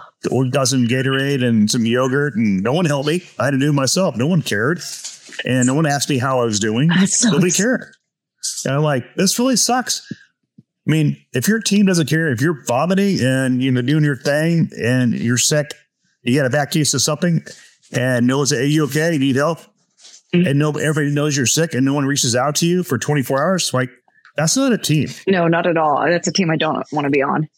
Got 0.51 0.69
some 0.69 0.87
Gatorade 0.87 1.45
and 1.45 1.71
some 1.71 1.87
yogurt, 1.87 2.35
and 2.37 2.63
no 2.63 2.73
one 2.73 2.85
helped 2.85 3.09
me. 3.09 3.23
I 3.39 3.47
had 3.47 3.51
to 3.53 3.59
do 3.59 3.71
it 3.71 3.73
myself. 3.73 4.17
No 4.17 4.27
one 4.27 4.43
cared, 4.43 4.81
and 5.45 5.67
no 5.67 5.75
one 5.75 5.87
asked 5.87 6.09
me 6.09 6.19
how 6.19 6.41
I 6.41 6.45
was 6.45 6.61
doing. 6.61 6.91
Nobody 7.25 7.51
cared. 7.51 7.95
And 8.65 8.75
I'm 8.75 8.83
like, 8.83 9.15
this 9.17 9.39
really 9.39 9.57
sucks. 9.57 10.11
I 10.87 10.91
mean, 10.91 11.17
if 11.33 11.49
your 11.49 11.61
team 11.61 11.87
doesn't 11.87 12.09
care, 12.09 12.29
if 12.29 12.41
you're 12.41 12.65
vomiting 12.65 13.21
and 13.21 13.63
you 13.63 13.73
know 13.73 13.83
doing 13.83 14.05
your 14.05 14.17
thing 14.17 14.71
and 14.81 15.15
you're 15.15 15.39
sick, 15.39 15.75
you 16.23 16.39
got 16.39 16.47
a 16.47 16.51
bad 16.51 16.71
case 16.71 16.95
of 16.95 17.03
something, 17.03 17.45
and 17.93 18.27
no 18.27 18.39
one's 18.39 18.51
hey, 18.51 18.67
you 18.67 18.85
okay? 18.85 19.13
You 19.13 19.19
need 19.19 19.37
help, 19.37 19.59
mm-hmm. 20.33 20.47
and 20.47 20.59
no 20.59 20.71
everybody 20.71 21.13
knows 21.13 21.37
you're 21.37 21.47
sick, 21.47 21.75
and 21.75 21.85
no 21.85 21.95
one 21.95 22.05
reaches 22.07 22.37
out 22.37 22.57
to 22.57 22.67
you 22.67 22.83
for 22.83 22.99
24 22.99 23.43
hours. 23.43 23.75
Like 23.75 23.91
that's 24.37 24.57
not 24.57 24.73
a 24.73 24.79
team. 24.79 25.09
No, 25.27 25.49
not 25.49 25.67
at 25.67 25.77
all. 25.77 26.05
That's 26.07 26.29
a 26.29 26.33
team 26.33 26.51
I 26.51 26.57
don't 26.57 26.85
want 26.93 27.05
to 27.05 27.11
be 27.11 27.23
on. 27.23 27.49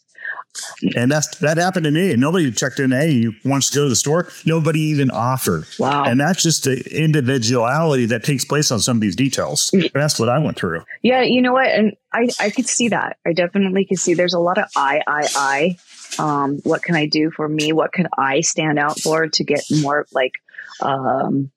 And 0.95 1.11
that's 1.11 1.37
that 1.37 1.57
happened 1.57 1.85
to 1.85 1.91
me. 1.91 2.15
Nobody 2.15 2.51
checked 2.51 2.79
in. 2.79 2.91
Hey, 2.91 3.11
you 3.11 3.33
wants 3.45 3.69
to 3.71 3.75
go 3.77 3.83
to 3.83 3.89
the 3.89 3.95
store? 3.95 4.29
Nobody 4.45 4.79
even 4.81 5.11
offered. 5.11 5.65
Wow. 5.77 6.03
And 6.03 6.19
that's 6.19 6.41
just 6.43 6.63
the 6.63 6.79
individuality 6.95 8.05
that 8.07 8.23
takes 8.23 8.45
place 8.45 8.71
on 8.71 8.79
some 8.79 8.97
of 8.97 9.01
these 9.01 9.15
details. 9.15 9.73
That's 9.93 10.19
what 10.19 10.29
I 10.29 10.39
went 10.39 10.57
through. 10.57 10.83
Yeah, 11.01 11.21
you 11.21 11.41
know 11.41 11.53
what? 11.53 11.67
And 11.67 11.93
I 12.13 12.29
I 12.39 12.49
could 12.49 12.67
see 12.67 12.89
that. 12.89 13.17
I 13.25 13.33
definitely 13.33 13.85
could 13.85 13.99
see. 13.99 14.13
There's 14.13 14.33
a 14.33 14.39
lot 14.39 14.57
of 14.57 14.65
I 14.75 15.01
I 15.07 15.27
I. 15.35 15.77
Um, 16.17 16.59
what 16.63 16.81
can 16.81 16.95
I 16.95 17.05
do 17.05 17.31
for 17.31 17.47
me? 17.47 17.71
What 17.71 17.93
can 17.93 18.07
I 18.17 18.41
stand 18.41 18.79
out 18.79 18.99
for 18.99 19.27
to 19.27 19.43
get 19.43 19.63
more 19.81 20.07
like 20.11 20.33
um 20.81 21.51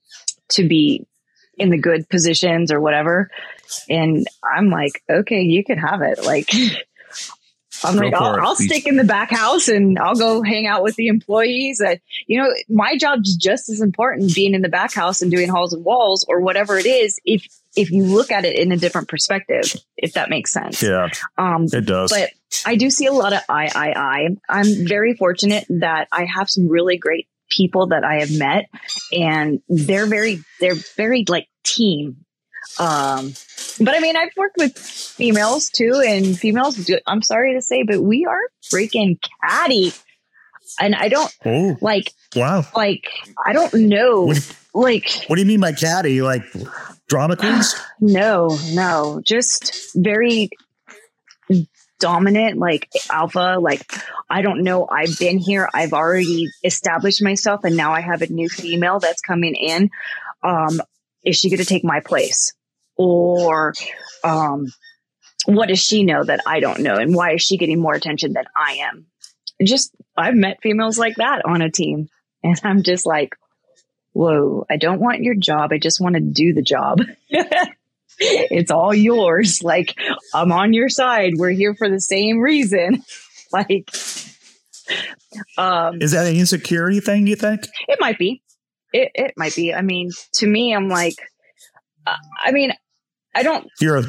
to 0.50 0.68
be 0.68 1.06
in 1.56 1.70
the 1.70 1.78
good 1.78 2.08
positions 2.08 2.72
or 2.72 2.80
whatever? 2.80 3.30
And 3.88 4.26
I'm 4.44 4.68
like, 4.68 5.02
okay, 5.10 5.42
you 5.42 5.64
can 5.64 5.78
have 5.78 6.02
it. 6.02 6.24
Like. 6.24 6.50
I'm 7.84 7.96
like, 7.96 8.14
I'll, 8.14 8.40
I'll 8.40 8.56
stick 8.56 8.86
in 8.86 8.96
the 8.96 9.04
back 9.04 9.30
house 9.30 9.68
and 9.68 9.98
I'll 9.98 10.14
go 10.14 10.42
hang 10.42 10.66
out 10.66 10.82
with 10.82 10.96
the 10.96 11.08
employees. 11.08 11.80
And, 11.80 12.00
you 12.26 12.40
know, 12.40 12.48
my 12.68 12.96
job's 12.96 13.36
just 13.36 13.68
as 13.68 13.80
important 13.80 14.34
being 14.34 14.54
in 14.54 14.62
the 14.62 14.68
back 14.68 14.94
house 14.94 15.22
and 15.22 15.30
doing 15.30 15.48
halls 15.48 15.72
and 15.72 15.84
walls 15.84 16.24
or 16.28 16.40
whatever 16.40 16.78
it 16.78 16.86
is. 16.86 17.20
If, 17.24 17.46
if 17.76 17.90
you 17.90 18.04
look 18.04 18.30
at 18.30 18.44
it 18.44 18.58
in 18.58 18.72
a 18.72 18.76
different 18.76 19.08
perspective, 19.08 19.74
if 19.96 20.14
that 20.14 20.30
makes 20.30 20.52
sense. 20.52 20.82
Yeah. 20.82 21.08
Um, 21.38 21.66
it 21.72 21.86
does. 21.86 22.10
But 22.10 22.30
I 22.66 22.76
do 22.76 22.90
see 22.90 23.06
a 23.06 23.12
lot 23.12 23.32
of 23.32 23.40
I, 23.48 23.70
I, 23.74 23.92
I. 23.96 24.28
I'm 24.48 24.86
very 24.86 25.14
fortunate 25.14 25.66
that 25.68 26.08
I 26.12 26.24
have 26.24 26.50
some 26.50 26.68
really 26.68 26.98
great 26.98 27.28
people 27.50 27.88
that 27.88 28.04
I 28.04 28.20
have 28.20 28.32
met 28.32 28.70
and 29.12 29.60
they're 29.68 30.06
very, 30.06 30.42
they're 30.60 30.76
very 30.96 31.24
like 31.28 31.48
team 31.64 32.24
um, 32.79 33.35
but 33.81 33.94
I 33.94 34.01
mean, 34.01 34.16
I've 34.16 34.37
worked 34.37 34.57
with 34.57 34.77
females 34.79 35.70
too, 35.70 36.03
and 36.07 36.38
females. 36.38 36.77
Do, 36.77 36.98
I'm 37.07 37.22
sorry 37.22 37.55
to 37.55 37.62
say, 37.62 37.83
but 37.83 38.01
we 38.01 38.27
are 38.27 38.40
freaking 38.62 39.18
catty, 39.42 39.92
and 40.81 40.94
I 40.94 41.09
don't 41.09 41.35
oh, 41.44 41.77
like. 41.81 42.12
Wow, 42.35 42.64
like 42.75 43.09
I 43.44 43.53
don't 43.53 43.75
know. 43.75 44.22
What 44.22 44.37
you, 44.37 44.81
like, 44.81 45.25
what 45.27 45.37
do 45.37 45.42
you 45.42 45.46
mean 45.46 45.61
by 45.61 45.72
catty? 45.72 46.22
Like 46.22 46.44
drama 47.09 47.37
queens? 47.37 47.75
no, 48.01 48.57
no, 48.72 49.20
just 49.25 49.94
very 49.94 50.51
dominant, 51.98 52.59
like 52.59 52.88
alpha. 53.11 53.59
Like 53.61 53.87
I 54.31 54.42
don't 54.42 54.62
know. 54.62 54.87
I've 54.90 55.18
been 55.18 55.38
here. 55.38 55.68
I've 55.75 55.92
already 55.92 56.48
established 56.64 57.22
myself, 57.22 57.64
and 57.64 57.77
now 57.77 57.92
I 57.92 58.01
have 58.01 58.22
a 58.22 58.27
new 58.27 58.48
female 58.48 58.98
that's 58.98 59.20
coming 59.20 59.55
in. 59.55 59.90
Um, 60.42 60.81
is 61.24 61.37
she 61.37 61.50
going 61.50 61.58
to 61.58 61.64
take 61.64 61.85
my 61.85 62.00
place? 62.00 62.52
or 62.96 63.74
um, 64.24 64.66
what 65.46 65.68
does 65.68 65.80
she 65.80 66.04
know 66.04 66.22
that 66.22 66.40
I 66.46 66.61
don't 66.61 66.80
know, 66.80 66.94
and 66.94 67.14
why 67.14 67.35
is 67.35 67.42
she 67.42 67.56
getting 67.56 67.80
more 67.80 67.94
attention 67.94 68.32
than 68.32 68.44
I 68.56 68.88
am? 68.90 69.06
Just 69.62 69.94
I've 70.16 70.35
met 70.35 70.62
females 70.62 70.98
like 70.98 71.16
that 71.16 71.42
on 71.44 71.62
a 71.62 71.70
team, 71.70 72.08
and 72.42 72.61
I'm 72.64 72.82
just 72.82 73.06
like, 73.06 73.37
whoa, 74.12 74.64
I 74.70 74.76
don't 74.76 75.00
want 75.00 75.22
your 75.22 75.35
job. 75.35 75.72
I 75.72 75.78
just 75.78 76.00
want 76.00 76.14
to 76.14 76.20
do 76.20 76.52
the 76.52 76.62
job. 76.62 77.00
it's 78.18 78.70
all 78.70 78.94
yours. 78.94 79.62
Like 79.62 79.96
I'm 80.35 80.52
on 80.52 80.72
your 80.72 80.88
side. 80.88 81.32
We're 81.37 81.50
here 81.50 81.74
for 81.74 81.88
the 81.88 82.00
same 82.00 82.40
reason. 82.40 83.02
like, 83.52 83.90
um, 85.56 86.02
is 86.02 86.12
that 86.12 86.26
an 86.26 86.37
insecurity 86.37 87.00
thing? 87.00 87.26
You 87.26 87.37
think 87.37 87.66
it 87.88 87.98
might 88.00 88.18
be? 88.18 88.42
It 88.92 89.11
it 89.14 89.35
might 89.37 89.55
be. 89.55 89.72
I 89.72 89.83
mean, 89.83 90.11
to 90.35 90.46
me, 90.46 90.74
I'm 90.74 90.88
like, 90.88 91.16
uh, 92.07 92.16
I 92.42 92.52
mean, 92.52 92.72
I 93.35 93.42
don't. 93.42 93.68
You're 93.81 94.02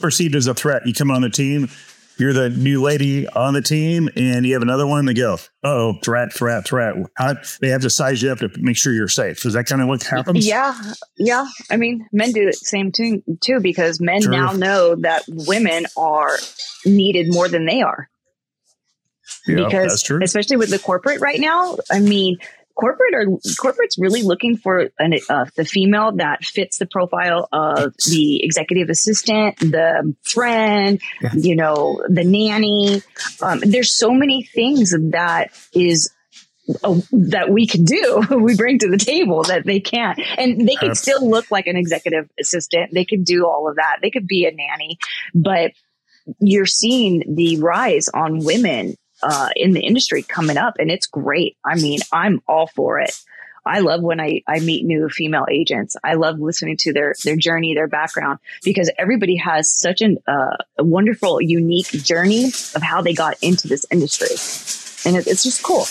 perceived 0.00 0.34
as 0.34 0.46
a 0.46 0.54
threat. 0.54 0.86
You 0.86 0.94
come 0.94 1.10
on 1.10 1.22
the 1.22 1.30
team, 1.30 1.68
you're 2.16 2.32
the 2.32 2.48
new 2.48 2.80
lady 2.80 3.26
on 3.28 3.54
the 3.54 3.62
team, 3.62 4.08
and 4.16 4.46
you 4.46 4.52
have 4.54 4.62
another 4.62 4.86
one. 4.86 5.04
They 5.04 5.14
go, 5.14 5.36
oh, 5.64 5.94
threat, 6.02 6.32
threat, 6.32 6.66
threat. 6.66 6.94
How, 7.16 7.34
they 7.60 7.68
have 7.68 7.82
to 7.82 7.90
size 7.90 8.22
you 8.22 8.30
up 8.30 8.38
to 8.38 8.50
make 8.56 8.76
sure 8.76 8.92
you're 8.92 9.08
safe. 9.08 9.44
Is 9.44 9.54
that 9.54 9.66
kind 9.66 9.82
of 9.82 9.88
what 9.88 10.02
happens? 10.04 10.46
Yeah, 10.46 10.78
yeah. 11.18 11.46
I 11.70 11.76
mean, 11.76 12.06
men 12.12 12.32
do 12.32 12.46
the 12.46 12.52
same 12.52 12.92
too, 12.92 13.22
too 13.40 13.60
because 13.60 14.00
men 14.00 14.22
now 14.26 14.52
know 14.52 14.94
that 14.96 15.24
women 15.28 15.86
are 15.96 16.38
needed 16.86 17.32
more 17.32 17.48
than 17.48 17.66
they 17.66 17.82
are. 17.82 18.08
Yeah, 19.46 19.64
because 19.64 20.08
especially 20.22 20.56
with 20.56 20.70
the 20.70 20.78
corporate 20.78 21.20
right 21.20 21.40
now, 21.40 21.76
I 21.90 21.98
mean, 21.98 22.38
corporate 22.74 23.14
are 23.14 23.26
corporate's 23.58 23.98
really 23.98 24.22
looking 24.22 24.56
for 24.56 24.90
an, 24.98 25.14
uh, 25.28 25.46
the 25.56 25.64
female 25.64 26.12
that 26.16 26.44
fits 26.44 26.78
the 26.78 26.86
profile 26.86 27.48
of 27.52 27.94
the 28.08 28.44
executive 28.44 28.90
assistant, 28.90 29.58
the 29.58 30.14
friend, 30.22 31.00
yeah. 31.20 31.30
you 31.34 31.56
know, 31.56 32.02
the 32.08 32.24
nanny. 32.24 33.02
Um, 33.42 33.60
there's 33.60 33.92
so 33.92 34.10
many 34.10 34.42
things 34.42 34.90
that 34.90 35.48
is 35.72 36.12
uh, 36.82 36.98
that 37.12 37.50
we 37.50 37.66
can 37.66 37.84
do, 37.84 38.22
we 38.38 38.56
bring 38.56 38.78
to 38.78 38.90
the 38.90 38.96
table 38.96 39.42
that 39.44 39.64
they 39.66 39.80
can't. 39.80 40.18
And 40.38 40.66
they 40.66 40.76
can 40.76 40.94
still 40.94 41.28
look 41.28 41.50
like 41.50 41.66
an 41.66 41.76
executive 41.76 42.28
assistant. 42.40 42.90
They 42.92 43.04
could 43.04 43.24
do 43.24 43.46
all 43.46 43.68
of 43.68 43.76
that. 43.76 43.98
They 44.00 44.10
could 44.10 44.26
be 44.26 44.46
a 44.46 44.50
nanny, 44.50 44.98
but 45.34 45.72
you're 46.40 46.66
seeing 46.66 47.34
the 47.34 47.58
rise 47.58 48.08
on 48.08 48.44
women 48.44 48.96
uh, 49.24 49.48
in 49.56 49.72
the 49.72 49.80
industry 49.80 50.22
coming 50.22 50.56
up, 50.56 50.74
and 50.78 50.90
it's 50.90 51.06
great. 51.06 51.56
I 51.64 51.74
mean, 51.76 52.00
I'm 52.12 52.42
all 52.46 52.66
for 52.66 53.00
it. 53.00 53.18
I 53.66 53.80
love 53.80 54.02
when 54.02 54.20
I, 54.20 54.42
I 54.46 54.60
meet 54.60 54.84
new 54.84 55.08
female 55.08 55.46
agents. 55.50 55.96
I 56.04 56.14
love 56.14 56.38
listening 56.38 56.76
to 56.80 56.92
their 56.92 57.14
their 57.24 57.36
journey, 57.36 57.74
their 57.74 57.88
background, 57.88 58.38
because 58.62 58.90
everybody 58.98 59.36
has 59.36 59.72
such 59.72 60.02
an, 60.02 60.18
uh, 60.28 60.56
a 60.78 60.84
wonderful, 60.84 61.40
unique 61.40 61.86
journey 61.86 62.46
of 62.74 62.82
how 62.82 63.00
they 63.00 63.14
got 63.14 63.42
into 63.42 63.66
this 63.66 63.86
industry, 63.90 64.36
and 65.08 65.16
it, 65.16 65.26
it's 65.26 65.42
just 65.42 65.62
cool. 65.62 65.86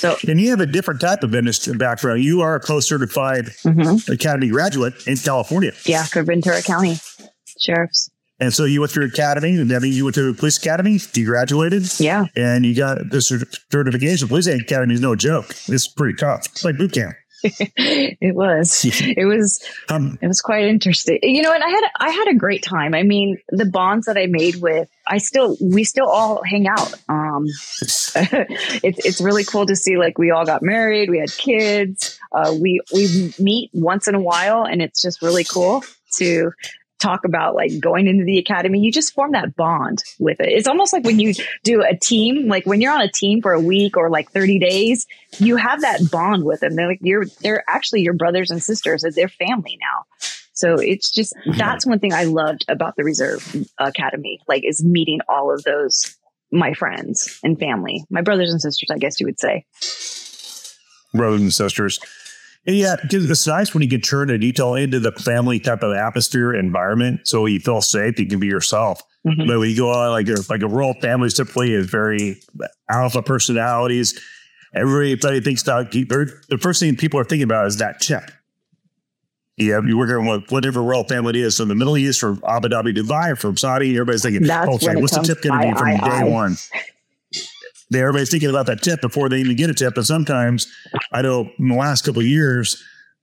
So, 0.00 0.16
and 0.26 0.40
you 0.40 0.50
have 0.50 0.60
a 0.60 0.66
different 0.66 1.00
type 1.00 1.22
of 1.22 1.34
industry 1.34 1.76
background. 1.76 2.22
You 2.22 2.40
are 2.40 2.54
a 2.54 2.60
POST 2.60 2.88
certified 2.88 3.46
mm-hmm. 3.64 4.10
academy 4.10 4.48
graduate 4.48 5.06
in 5.06 5.16
California. 5.16 5.72
Yeah, 5.84 6.04
for 6.04 6.22
Ventura 6.22 6.62
County 6.62 6.96
Sheriff's. 7.58 8.10
And 8.40 8.54
so 8.54 8.64
you 8.64 8.80
went 8.80 8.92
through 8.92 9.04
academy, 9.06 9.58
and 9.58 9.70
then 9.70 9.82
you 9.84 10.04
went 10.04 10.14
to 10.14 10.32
police 10.34 10.56
academy. 10.56 10.98
You 11.14 11.26
graduated, 11.26 12.00
yeah, 12.00 12.24
and 12.34 12.64
you 12.64 12.74
got 12.74 13.10
the 13.10 13.20
certification. 13.20 14.28
Police 14.28 14.46
academy 14.46 14.94
is 14.94 15.00
no 15.00 15.14
joke. 15.14 15.54
It's 15.68 15.86
pretty 15.86 16.16
tough. 16.16 16.46
It's 16.46 16.64
like 16.64 16.78
boot 16.78 16.92
camp. 16.92 17.14
it 17.42 18.34
was. 18.34 18.84
It 19.00 19.24
was. 19.24 19.62
Um, 19.88 20.18
it 20.20 20.26
was 20.26 20.40
quite 20.40 20.64
interesting. 20.64 21.18
You 21.22 21.42
know, 21.42 21.52
and 21.52 21.62
I 21.62 21.68
had 21.68 21.84
I 21.98 22.10
had 22.10 22.28
a 22.28 22.34
great 22.34 22.62
time. 22.62 22.94
I 22.94 23.02
mean, 23.02 23.38
the 23.48 23.66
bonds 23.66 24.06
that 24.06 24.16
I 24.16 24.26
made 24.26 24.56
with 24.56 24.88
I 25.06 25.18
still 25.18 25.56
we 25.60 25.84
still 25.84 26.08
all 26.08 26.42
hang 26.44 26.68
out. 26.68 26.94
Um, 27.08 27.46
it's 27.82 28.14
it's 29.04 29.20
really 29.20 29.44
cool 29.44 29.66
to 29.66 29.76
see. 29.76 29.96
Like 29.96 30.18
we 30.18 30.30
all 30.30 30.46
got 30.46 30.62
married. 30.62 31.10
We 31.10 31.18
had 31.18 31.32
kids. 31.32 32.18
Uh, 32.32 32.54
we 32.60 32.80
we 32.94 33.34
meet 33.38 33.70
once 33.72 34.06
in 34.06 34.14
a 34.14 34.20
while, 34.20 34.64
and 34.64 34.80
it's 34.80 35.02
just 35.02 35.20
really 35.20 35.44
cool 35.44 35.82
to 36.16 36.52
talk 37.00 37.24
about 37.24 37.54
like 37.54 37.72
going 37.80 38.06
into 38.06 38.24
the 38.24 38.38
academy, 38.38 38.80
you 38.80 38.92
just 38.92 39.14
form 39.14 39.32
that 39.32 39.56
bond 39.56 40.02
with 40.18 40.40
it. 40.40 40.48
It's 40.48 40.68
almost 40.68 40.92
like 40.92 41.04
when 41.04 41.18
you 41.18 41.34
do 41.64 41.82
a 41.82 41.96
team, 41.96 42.46
like 42.46 42.66
when 42.66 42.80
you're 42.80 42.92
on 42.92 43.00
a 43.00 43.10
team 43.10 43.42
for 43.42 43.52
a 43.52 43.60
week 43.60 43.96
or 43.96 44.10
like 44.10 44.30
30 44.30 44.58
days, 44.58 45.06
you 45.38 45.56
have 45.56 45.80
that 45.80 46.10
bond 46.10 46.44
with 46.44 46.60
them. 46.60 46.76
They're 46.76 46.88
like, 46.88 47.00
you're, 47.02 47.24
they're 47.40 47.64
actually 47.68 48.02
your 48.02 48.14
brothers 48.14 48.50
and 48.50 48.62
sisters. 48.62 49.04
They're 49.14 49.28
family 49.28 49.78
now. 49.80 50.04
So 50.52 50.74
it's 50.74 51.10
just, 51.10 51.34
that's 51.56 51.86
one 51.86 52.00
thing 52.00 52.12
I 52.12 52.24
loved 52.24 52.66
about 52.68 52.94
the 52.96 53.04
Reserve 53.04 53.56
Academy, 53.78 54.40
like 54.46 54.62
is 54.64 54.84
meeting 54.84 55.20
all 55.26 55.52
of 55.52 55.64
those, 55.64 56.16
my 56.52 56.74
friends 56.74 57.40
and 57.42 57.58
family, 57.58 58.04
my 58.10 58.20
brothers 58.20 58.50
and 58.50 58.60
sisters, 58.60 58.90
I 58.92 58.98
guess 58.98 59.20
you 59.20 59.26
would 59.26 59.40
say. 59.40 59.64
Brothers 61.14 61.40
and 61.40 61.54
sisters. 61.54 61.98
Yeah, 62.66 62.96
because 63.00 63.30
it's 63.30 63.46
nice 63.46 63.72
when 63.72 63.82
you 63.82 63.88
can 63.88 64.00
turn 64.02 64.28
a 64.30 64.36
detail 64.36 64.74
into 64.74 65.00
the 65.00 65.12
family 65.12 65.58
type 65.58 65.82
of 65.82 65.94
atmosphere 65.94 66.54
environment, 66.54 67.26
so 67.26 67.46
you 67.46 67.58
feel 67.58 67.80
safe. 67.80 68.18
You 68.18 68.26
can 68.26 68.38
be 68.38 68.48
yourself. 68.48 69.02
Mm-hmm. 69.26 69.46
But 69.46 69.58
when 69.58 69.70
you 69.70 69.76
go 69.76 69.90
on 69.90 70.10
like 70.10 70.28
a, 70.28 70.36
like 70.50 70.62
a 70.62 70.68
rural 70.68 70.94
family, 71.00 71.30
typically 71.30 71.72
is 71.72 71.88
very 71.88 72.40
alpha 72.88 73.22
personalities. 73.22 74.18
Everybody 74.74 75.40
thinks 75.40 75.62
that 75.64 75.90
the 75.90 76.58
first 76.58 76.80
thing 76.80 76.96
people 76.96 77.18
are 77.18 77.24
thinking 77.24 77.44
about 77.44 77.66
is 77.66 77.78
that 77.78 78.00
check. 78.00 78.32
Yeah, 79.56 79.80
you're 79.84 79.98
working 79.98 80.26
with 80.26 80.50
whatever 80.50 80.82
royal 80.82 81.04
family 81.04 81.38
it 81.40 81.44
is 81.44 81.56
from 81.56 81.68
the 81.68 81.74
Middle 81.74 81.96
East 81.98 82.22
or 82.22 82.38
Abu 82.46 82.68
Dhabi, 82.68 82.96
Dubai, 82.96 83.36
from 83.38 83.56
Saudi. 83.56 83.92
Everybody's 83.94 84.22
thinking, 84.22 84.44
That's 84.44 84.68
okay, 84.76 84.96
what's 84.96 85.14
the 85.14 85.22
tip 85.22 85.42
going 85.42 85.60
to 85.60 85.68
be 85.68 85.74
from 85.78 85.88
I, 85.88 85.96
day 85.96 86.20
I. 86.20 86.24
one? 86.24 86.56
everybody's 87.98 88.30
thinking 88.30 88.50
about 88.50 88.66
that 88.66 88.82
tip 88.82 89.00
before 89.00 89.28
they 89.28 89.38
even 89.38 89.56
get 89.56 89.70
a 89.70 89.74
tip. 89.74 89.96
And 89.96 90.06
sometimes 90.06 90.72
I 91.12 91.22
know 91.22 91.50
in 91.58 91.68
the 91.68 91.74
last 91.74 92.04
couple 92.04 92.20
of 92.20 92.26
years, 92.26 92.82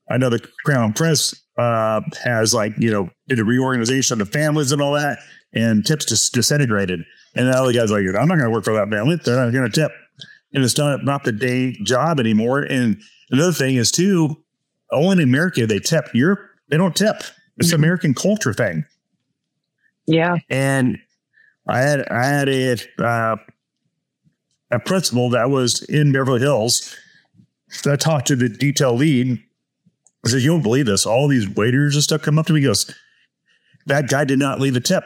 I 0.10 0.18
know 0.18 0.30
the 0.30 0.46
Crown 0.66 0.94
Prince 0.94 1.34
uh, 1.58 2.02
has 2.24 2.54
like 2.54 2.74
you 2.78 2.92
know 2.92 3.10
did 3.28 3.40
a 3.40 3.46
reorganization 3.46 4.22
of 4.22 4.28
the 4.28 4.32
families 4.32 4.72
and 4.72 4.82
all 4.82 4.94
that, 4.94 5.20
and 5.54 5.86
tips 5.86 6.06
just 6.06 6.34
disintegrated. 6.34 7.02
And 7.36 7.52
now 7.52 7.66
the 7.66 7.74
guy's 7.74 7.92
like, 7.92 8.04
I'm 8.08 8.28
not 8.28 8.36
going 8.36 8.46
to 8.46 8.50
work 8.50 8.64
for 8.64 8.74
that 8.74 8.90
family. 8.90 9.18
They're 9.24 9.36
not 9.36 9.52
going 9.52 9.70
to 9.70 9.82
tip, 9.82 9.92
and 10.54 10.64
it's 10.64 10.78
not 10.78 11.04
not 11.04 11.24
the 11.24 11.32
day 11.32 11.74
job 11.84 12.20
anymore. 12.20 12.62
And 12.62 13.02
another 13.32 13.52
thing 13.52 13.76
is 13.76 13.92
too, 13.92 14.44
only 14.92 15.24
in 15.24 15.30
America 15.30 15.66
they 15.66 15.80
tip. 15.80 16.10
Europe 16.14 16.40
they 16.70 16.78
don't 16.78 16.96
tip. 16.96 17.24
It's 17.58 17.70
an 17.70 17.76
American 17.76 18.14
culture 18.14 18.54
thing. 18.54 18.86
Yeah. 20.06 20.38
And 20.50 21.00
I 21.68 21.80
had 21.80 22.08
I 22.10 22.26
had 22.26 22.50
a 22.50 22.78
uh, 23.00 23.36
a 24.72 24.80
principal 24.80 25.30
that 25.32 25.50
was 25.50 25.82
in 25.84 26.12
Beverly 26.12 26.40
Hills 26.40 26.96
that 27.84 28.00
talked 28.00 28.28
to 28.28 28.36
the 28.36 28.50
detail 28.50 28.94
lead. 28.94 29.40
I 30.26 30.30
said, 30.30 30.42
"You 30.42 30.52
don't 30.52 30.64
believe 30.64 30.86
this? 30.86 31.06
All 31.06 31.28
these 31.28 31.48
waiters 31.48 31.96
and 31.96 32.04
stuff 32.04 32.22
come 32.22 32.40
up 32.40 32.46
to 32.48 32.54
me. 32.54 32.62
He 32.62 32.66
goes, 32.66 32.94
that 33.88 34.10
guy 34.10 34.26
did 34.26 34.40
not 34.40 34.60
leave 34.60 34.76
a 34.76 34.80
tip. 34.80 35.04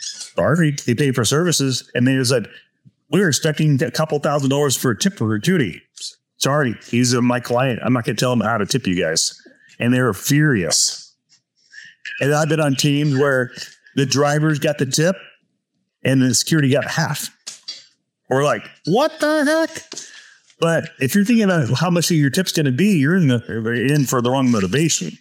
Sorry, 0.00 0.74
he 0.84 0.94
paid 0.94 1.14
for 1.14 1.24
services, 1.24 1.90
and 1.94 2.08
they 2.08 2.22
said 2.24 2.48
we 3.10 3.20
were 3.20 3.28
expecting 3.28 3.80
a 3.82 3.90
couple 3.90 4.18
thousand 4.18 4.50
dollars 4.50 4.76
for 4.76 4.90
a 4.90 4.98
tip 4.98 5.14
for 5.14 5.26
gratuity. 5.26 5.82
Sorry, 6.38 6.74
he's 6.86 7.14
my 7.14 7.38
client. 7.38 7.80
I'm 7.82 7.92
not 7.92 8.04
going 8.04 8.16
to 8.16 8.20
tell 8.20 8.32
him 8.32 8.40
how 8.40 8.58
to 8.58 8.66
tip 8.66 8.86
you 8.86 9.00
guys." 9.00 9.40
And 9.78 9.92
they 9.92 10.00
were 10.00 10.14
furious. 10.14 11.14
And 12.20 12.32
I've 12.32 12.48
been 12.48 12.60
on 12.60 12.76
teams 12.76 13.18
where 13.18 13.50
the 13.96 14.06
drivers 14.06 14.58
got 14.58 14.78
the 14.78 14.86
tip 14.86 15.16
and 16.04 16.22
the 16.22 16.32
security 16.34 16.70
got 16.70 16.86
half. 16.86 17.36
We're 18.28 18.44
like, 18.44 18.62
what 18.86 19.18
the 19.20 19.44
heck? 19.44 20.00
But 20.60 20.90
if 21.00 21.14
you're 21.14 21.24
thinking 21.24 21.44
about 21.44 21.70
how 21.78 21.90
much 21.90 22.10
of 22.10 22.16
your 22.16 22.30
tip's 22.30 22.52
going 22.52 22.66
to 22.66 22.72
be, 22.72 22.96
you're 22.98 23.16
in 23.16 23.28
the 23.28 23.86
in 23.92 24.04
for 24.06 24.22
the 24.22 24.30
wrong 24.30 24.50
motivation. 24.50 25.12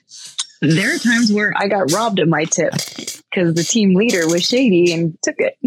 There 0.62 0.96
are 0.96 1.00
times 1.00 1.32
where 1.32 1.52
I 1.58 1.68
got 1.68 1.92
robbed 1.92 2.20
of 2.20 2.30
my 2.30 2.46
tip 2.46 2.72
because 2.72 3.54
the 3.54 3.66
team 3.68 3.96
leader 3.96 4.28
was 4.28 4.44
shady 4.44 4.94
and 4.94 5.18
took 5.22 5.36
it. 5.40 5.58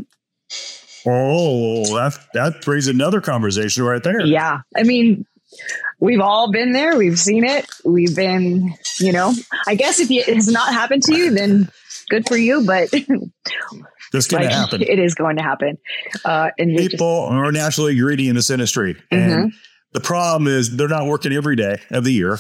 Oh, 1.07 1.85
that 1.97 2.19
that 2.33 2.67
raises 2.67 2.89
another 2.89 3.21
conversation 3.21 3.85
right 3.85 4.03
there. 4.03 4.23
Yeah, 4.23 4.61
I 4.75 4.85
mean, 4.85 5.27
we've 6.01 6.21
all 6.21 6.51
been 6.51 6.73
there. 6.73 6.97
We've 6.97 7.19
seen 7.19 7.45
it. 7.45 7.67
We've 7.85 8.17
been, 8.17 8.75
you 8.99 9.13
know, 9.13 9.35
I 9.67 9.75
guess 9.75 10.01
if 10.01 10.11
it 10.11 10.35
has 10.35 10.49
not 10.49 10.73
happened 10.73 11.03
to 11.05 11.15
you, 11.15 11.31
then 11.31 11.71
good 12.09 12.27
for 12.27 12.37
you. 12.37 12.65
But 12.67 12.91
This 14.13 14.27
going 14.29 14.45
like, 14.45 14.51
to 14.53 14.57
happen. 14.57 14.83
it 14.83 14.99
is 14.99 15.15
going 15.15 15.37
to 15.37 15.43
happen. 15.43 15.79
Uh, 16.25 16.51
and 16.59 16.71
you're 16.71 16.81
just- 16.83 16.93
People 16.93 17.27
are 17.31 17.53
naturally 17.53 17.97
greedy 17.97 18.29
in 18.29 18.35
this 18.37 18.51
industry, 18.51 18.97
and 19.11 19.53
the 19.93 20.01
problem 20.01 20.47
is 20.47 20.77
they're 20.77 20.89
not 20.89 21.07
working 21.07 21.33
every 21.33 21.57
day 21.57 21.79
of 21.91 22.05
the 22.05 22.13
year, 22.13 22.39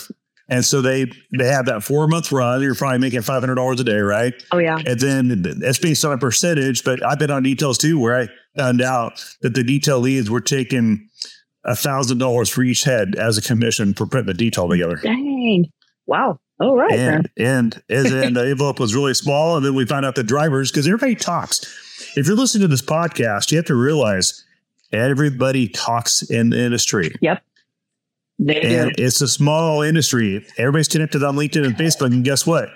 and 0.48 0.64
so 0.64 0.80
they 0.80 1.06
they 1.36 1.46
have 1.48 1.66
that 1.66 1.82
four 1.82 2.06
month 2.06 2.30
run. 2.32 2.62
You're 2.62 2.74
probably 2.74 2.98
making 2.98 3.22
five 3.22 3.40
hundred 3.42 3.56
dollars 3.56 3.80
a 3.80 3.84
day, 3.84 3.98
right? 3.98 4.34
oh 4.52 4.58
yeah, 4.58 4.78
And 4.86 5.00
then 5.00 5.42
that's 5.60 5.78
based 5.78 6.04
on 6.04 6.12
a 6.12 6.18
percentage. 6.18 6.84
But 6.84 7.04
I've 7.04 7.18
been 7.18 7.30
on 7.30 7.42
details 7.42 7.78
too, 7.78 7.98
where 7.98 8.16
I 8.20 8.28
found 8.56 8.80
out 8.82 9.24
that 9.42 9.54
the 9.54 9.62
detail 9.64 9.98
leads 10.00 10.30
were 10.30 10.40
taking 10.40 11.08
a 11.64 11.74
thousand 11.74 12.18
dollars 12.18 12.48
for 12.48 12.62
each 12.62 12.84
head 12.84 13.16
as 13.16 13.36
a 13.36 13.42
commission 13.42 13.92
for 13.92 14.06
putting 14.06 14.26
the 14.26 14.34
detail 14.34 14.68
together. 14.68 14.96
dang, 15.02 15.64
wow. 16.06 16.38
Oh 16.58 16.74
right, 16.74 16.92
And 16.92 17.30
and 17.36 17.82
as 17.90 18.12
in 18.12 18.32
the 18.34 18.48
envelope 18.48 18.80
was 18.80 18.94
really 18.94 19.14
small, 19.14 19.56
and 19.56 19.66
then 19.66 19.74
we 19.74 19.84
found 19.84 20.06
out 20.06 20.14
the 20.14 20.22
drivers 20.22 20.70
because 20.70 20.86
everybody 20.86 21.14
talks. 21.14 21.60
If 22.16 22.26
you're 22.26 22.36
listening 22.36 22.62
to 22.62 22.68
this 22.68 22.82
podcast, 22.82 23.50
you 23.50 23.58
have 23.58 23.66
to 23.66 23.74
realize 23.74 24.44
everybody 24.92 25.68
talks 25.68 26.22
in 26.22 26.50
the 26.50 26.58
industry. 26.58 27.14
Yep. 27.20 27.42
They 28.38 28.60
do. 28.60 28.90
It's 28.98 29.20
a 29.20 29.28
small 29.28 29.82
industry. 29.82 30.46
Everybody's 30.58 30.88
connected 30.88 31.22
on 31.22 31.36
LinkedIn 31.36 31.64
and 31.64 31.76
Facebook. 31.76 32.12
And 32.12 32.24
guess 32.24 32.46
what? 32.46 32.68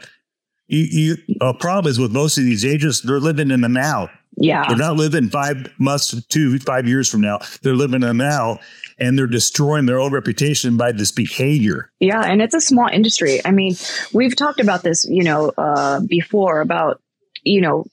You, 0.69 1.17
you, 1.27 1.37
a 1.41 1.53
problem 1.53 1.91
is 1.91 1.99
with 1.99 2.13
most 2.13 2.39
of 2.39 2.45
these 2.45 2.65
agents, 2.65 3.01
they're 3.01 3.19
living 3.21 3.51
in 3.51 3.61
the 3.61 3.69
now. 3.69 4.09
Yeah, 4.37 4.65
They're 4.69 4.77
not 4.79 4.97
living 4.97 5.29
five 5.29 5.69
months 5.79 6.15
to 6.25 6.59
five 6.61 6.87
years 6.89 7.11
from 7.11 7.21
now. 7.21 7.41
They're 7.63 7.75
living 7.75 7.97
in 8.03 8.09
the 8.09 8.15
now 8.15 8.61
and 9.01 9.19
they're 9.19 9.27
destroying 9.27 9.87
their 9.87 9.99
own 9.99 10.13
reputation 10.13 10.77
by 10.77 10.93
this 10.93 11.11
behavior. 11.11 11.91
Yeah, 11.99 12.21
and 12.21 12.43
it's 12.43 12.55
a 12.55 12.61
small 12.61 12.87
industry. 12.87 13.41
I 13.45 13.51
mean, 13.51 13.75
we've 14.13 14.37
talked 14.37 14.61
about 14.61 14.83
this, 14.83 15.07
you 15.09 15.25
know, 15.25 15.53
uh, 15.57 16.01
before 16.01 16.61
about, 16.61 17.03
you 17.43 17.61
know, 17.61 17.87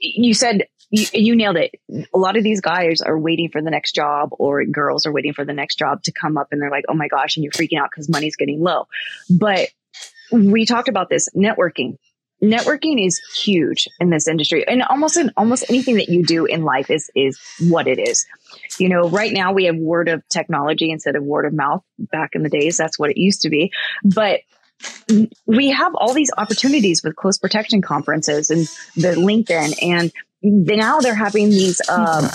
you 0.00 0.34
said 0.34 0.66
you, 0.90 1.06
you 1.12 1.36
nailed 1.36 1.56
it. 1.56 1.74
A 2.14 2.18
lot 2.18 2.36
of 2.36 2.42
these 2.42 2.60
guys 2.60 3.00
are 3.00 3.18
waiting 3.18 3.50
for 3.50 3.62
the 3.62 3.70
next 3.70 3.94
job, 3.94 4.30
or 4.32 4.64
girls 4.64 5.06
are 5.06 5.12
waiting 5.12 5.34
for 5.34 5.44
the 5.44 5.52
next 5.52 5.78
job 5.78 6.02
to 6.04 6.12
come 6.12 6.36
up, 6.36 6.48
and 6.50 6.60
they're 6.60 6.70
like, 6.70 6.84
"Oh 6.88 6.94
my 6.94 7.08
gosh!" 7.08 7.36
and 7.36 7.44
you're 7.44 7.52
freaking 7.52 7.78
out 7.78 7.90
because 7.90 8.08
money's 8.08 8.36
getting 8.36 8.60
low. 8.60 8.86
But 9.28 9.68
we 10.32 10.66
talked 10.66 10.88
about 10.88 11.08
this 11.08 11.28
networking. 11.36 11.98
Networking 12.42 13.04
is 13.04 13.20
huge 13.34 13.88
in 13.98 14.10
this 14.10 14.28
industry, 14.28 14.66
and 14.66 14.82
almost 14.84 15.16
in 15.16 15.32
almost 15.36 15.64
anything 15.68 15.96
that 15.96 16.08
you 16.08 16.24
do 16.24 16.44
in 16.44 16.62
life 16.62 16.88
is 16.88 17.10
is 17.16 17.38
what 17.68 17.88
it 17.88 17.98
is. 17.98 18.26
You 18.78 18.88
know, 18.88 19.08
right 19.08 19.32
now 19.32 19.52
we 19.52 19.64
have 19.64 19.76
word 19.76 20.08
of 20.08 20.26
technology 20.28 20.90
instead 20.90 21.16
of 21.16 21.24
word 21.24 21.46
of 21.46 21.52
mouth. 21.52 21.82
Back 21.98 22.34
in 22.34 22.44
the 22.44 22.48
days, 22.48 22.76
that's 22.76 22.98
what 22.98 23.10
it 23.10 23.16
used 23.16 23.42
to 23.42 23.50
be. 23.50 23.72
But 24.04 24.40
we 25.46 25.70
have 25.70 25.94
all 25.96 26.14
these 26.14 26.30
opportunities 26.36 27.02
with 27.02 27.16
close 27.16 27.38
protection 27.38 27.82
conferences 27.82 28.50
and 28.50 28.68
the 28.94 29.20
LinkedIn, 29.20 29.74
and 29.82 30.12
now 30.42 31.00
they're 31.00 31.16
having 31.16 31.50
these 31.50 31.80
um, 31.88 32.28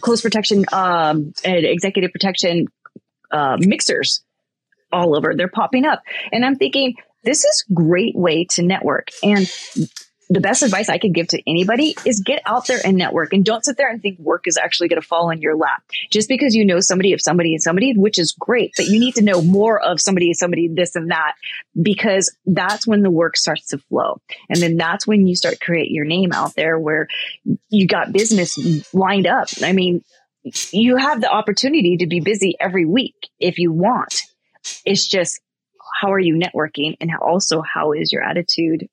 close 0.00 0.22
protection 0.22 0.64
um, 0.72 1.34
and 1.44 1.66
executive 1.66 2.12
protection 2.12 2.68
uh, 3.30 3.58
mixers 3.60 4.22
all 4.90 5.14
over. 5.14 5.34
They're 5.36 5.48
popping 5.48 5.84
up, 5.84 6.02
and 6.32 6.44
I'm 6.46 6.56
thinking 6.56 6.94
this 7.22 7.44
is 7.44 7.64
great 7.72 8.16
way 8.16 8.44
to 8.50 8.62
network. 8.62 9.08
And 9.22 9.50
the 10.32 10.40
best 10.40 10.62
advice 10.62 10.88
I 10.88 10.98
could 10.98 11.12
give 11.12 11.26
to 11.28 11.42
anybody 11.44 11.96
is 12.04 12.22
get 12.24 12.40
out 12.46 12.68
there 12.68 12.78
and 12.84 12.96
network, 12.96 13.32
and 13.32 13.44
don't 13.44 13.64
sit 13.64 13.76
there 13.76 13.90
and 13.90 14.00
think 14.00 14.20
work 14.20 14.46
is 14.46 14.56
actually 14.56 14.86
going 14.88 15.00
to 15.00 15.06
fall 15.06 15.30
in 15.30 15.42
your 15.42 15.56
lap 15.56 15.82
just 16.12 16.28
because 16.28 16.54
you 16.54 16.64
know 16.64 16.78
somebody 16.78 17.12
of 17.12 17.20
somebody 17.20 17.52
and 17.52 17.60
somebody, 17.60 17.94
which 17.96 18.16
is 18.16 18.32
great. 18.38 18.70
But 18.76 18.86
you 18.86 19.00
need 19.00 19.16
to 19.16 19.24
know 19.24 19.42
more 19.42 19.80
of 19.80 20.00
somebody, 20.00 20.32
somebody, 20.32 20.68
this 20.68 20.94
and 20.94 21.10
that, 21.10 21.34
because 21.80 22.32
that's 22.46 22.86
when 22.86 23.02
the 23.02 23.10
work 23.10 23.36
starts 23.36 23.66
to 23.68 23.78
flow, 23.78 24.20
and 24.48 24.60
then 24.62 24.76
that's 24.76 25.04
when 25.04 25.26
you 25.26 25.34
start 25.34 25.60
create 25.60 25.90
your 25.90 26.04
name 26.04 26.30
out 26.32 26.54
there 26.54 26.78
where 26.78 27.08
you 27.68 27.88
got 27.88 28.12
business 28.12 28.94
lined 28.94 29.26
up. 29.26 29.48
I 29.64 29.72
mean, 29.72 30.04
you 30.70 30.96
have 30.96 31.20
the 31.20 31.30
opportunity 31.30 31.96
to 31.98 32.06
be 32.06 32.20
busy 32.20 32.54
every 32.60 32.86
week 32.86 33.16
if 33.40 33.58
you 33.58 33.72
want. 33.72 34.22
It's 34.84 35.08
just 35.08 35.40
how 36.00 36.12
are 36.12 36.18
you 36.18 36.34
networking 36.34 36.96
and 37.00 37.10
how, 37.10 37.18
also 37.18 37.62
how 37.62 37.92
is 37.92 38.12
your 38.12 38.22
attitude 38.22 38.88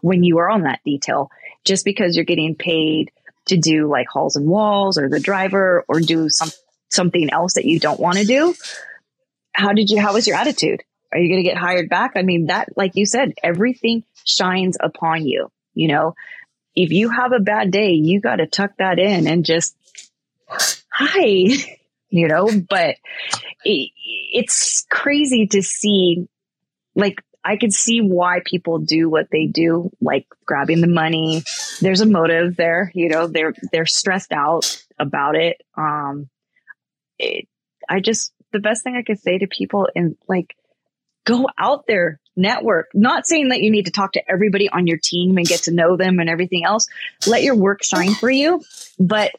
when 0.00 0.22
you 0.22 0.38
are 0.38 0.50
on 0.50 0.62
that 0.62 0.80
detail? 0.84 1.30
Just 1.64 1.84
because 1.84 2.16
you're 2.16 2.24
getting 2.24 2.54
paid 2.54 3.10
to 3.46 3.56
do 3.56 3.88
like 3.88 4.06
halls 4.08 4.36
and 4.36 4.46
walls 4.46 4.98
or 4.98 5.08
the 5.08 5.20
driver 5.20 5.84
or 5.88 6.00
do 6.00 6.28
some 6.28 6.50
something 6.88 7.30
else 7.30 7.54
that 7.54 7.64
you 7.64 7.80
don't 7.80 8.00
want 8.00 8.18
to 8.18 8.24
do, 8.24 8.54
how 9.52 9.72
did 9.72 9.90
you 9.90 10.00
how 10.00 10.12
was 10.12 10.26
your 10.26 10.36
attitude? 10.36 10.82
Are 11.12 11.18
you 11.18 11.28
going 11.28 11.44
to 11.44 11.48
get 11.48 11.58
hired 11.58 11.88
back? 11.88 12.12
I 12.16 12.22
mean, 12.22 12.46
that 12.46 12.68
like 12.76 12.92
you 12.94 13.06
said, 13.06 13.34
everything 13.42 14.04
shines 14.24 14.76
upon 14.80 15.26
you, 15.26 15.50
you 15.74 15.88
know. 15.88 16.14
If 16.74 16.90
you 16.90 17.10
have 17.10 17.32
a 17.32 17.40
bad 17.40 17.70
day, 17.70 17.92
you 17.92 18.20
got 18.20 18.36
to 18.36 18.46
tuck 18.46 18.72
that 18.78 18.98
in 18.98 19.26
and 19.26 19.44
just 19.44 19.76
hi, 20.88 21.48
you 22.08 22.28
know, 22.28 22.48
but 22.68 22.96
it's 23.64 24.86
crazy 24.90 25.46
to 25.48 25.62
see 25.62 26.26
like 26.94 27.22
I 27.44 27.56
could 27.56 27.72
see 27.72 28.00
why 28.00 28.40
people 28.44 28.78
do 28.78 29.10
what 29.10 29.28
they 29.30 29.46
do, 29.46 29.90
like 30.00 30.26
grabbing 30.44 30.80
the 30.80 30.86
money. 30.86 31.42
There's 31.80 32.00
a 32.00 32.06
motive 32.06 32.56
there, 32.56 32.92
you 32.94 33.08
know, 33.08 33.26
they're 33.26 33.54
they're 33.72 33.86
stressed 33.86 34.32
out 34.32 34.82
about 34.98 35.36
it. 35.36 35.60
Um 35.76 36.28
it, 37.18 37.48
I 37.88 38.00
just 38.00 38.32
the 38.52 38.60
best 38.60 38.84
thing 38.84 38.96
I 38.96 39.02
could 39.02 39.20
say 39.20 39.38
to 39.38 39.46
people 39.46 39.88
and 39.94 40.16
like 40.28 40.54
go 41.24 41.48
out 41.58 41.86
there, 41.86 42.20
network. 42.36 42.88
Not 42.94 43.26
saying 43.26 43.48
that 43.48 43.60
you 43.60 43.70
need 43.70 43.86
to 43.86 43.92
talk 43.92 44.12
to 44.12 44.30
everybody 44.30 44.68
on 44.68 44.86
your 44.86 44.98
team 45.02 45.36
and 45.36 45.46
get 45.46 45.64
to 45.64 45.72
know 45.72 45.96
them 45.96 46.18
and 46.18 46.28
everything 46.28 46.64
else. 46.64 46.86
Let 47.26 47.42
your 47.42 47.54
work 47.54 47.82
shine 47.82 48.14
for 48.14 48.30
you, 48.30 48.62
but 48.98 49.32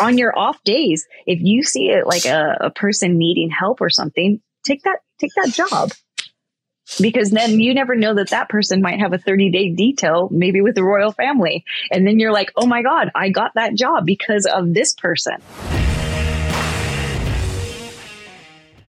on 0.00 0.18
your 0.18 0.36
off 0.38 0.62
days, 0.64 1.06
if 1.26 1.40
you 1.40 1.62
see 1.62 1.90
it 1.90 2.06
like 2.06 2.24
a, 2.24 2.56
a 2.60 2.70
person 2.70 3.18
needing 3.18 3.50
help 3.50 3.80
or 3.80 3.90
something, 3.90 4.40
take 4.64 4.82
that 4.82 5.00
take 5.18 5.32
that 5.34 5.52
job 5.52 5.90
because 7.00 7.30
then 7.30 7.60
you 7.60 7.74
never 7.74 7.94
know 7.94 8.14
that 8.14 8.30
that 8.30 8.48
person 8.48 8.80
might 8.80 9.00
have 9.00 9.12
a 9.12 9.18
30 9.18 9.50
day 9.50 9.70
detail, 9.70 10.28
maybe 10.30 10.60
with 10.60 10.74
the 10.74 10.84
royal 10.84 11.12
family. 11.12 11.64
And 11.90 12.06
then 12.06 12.18
you're 12.18 12.32
like, 12.32 12.52
oh 12.56 12.66
my 12.66 12.82
God, 12.82 13.10
I 13.14 13.30
got 13.30 13.52
that 13.54 13.74
job 13.74 14.06
because 14.06 14.46
of 14.46 14.74
this 14.74 14.94
person. 14.94 15.36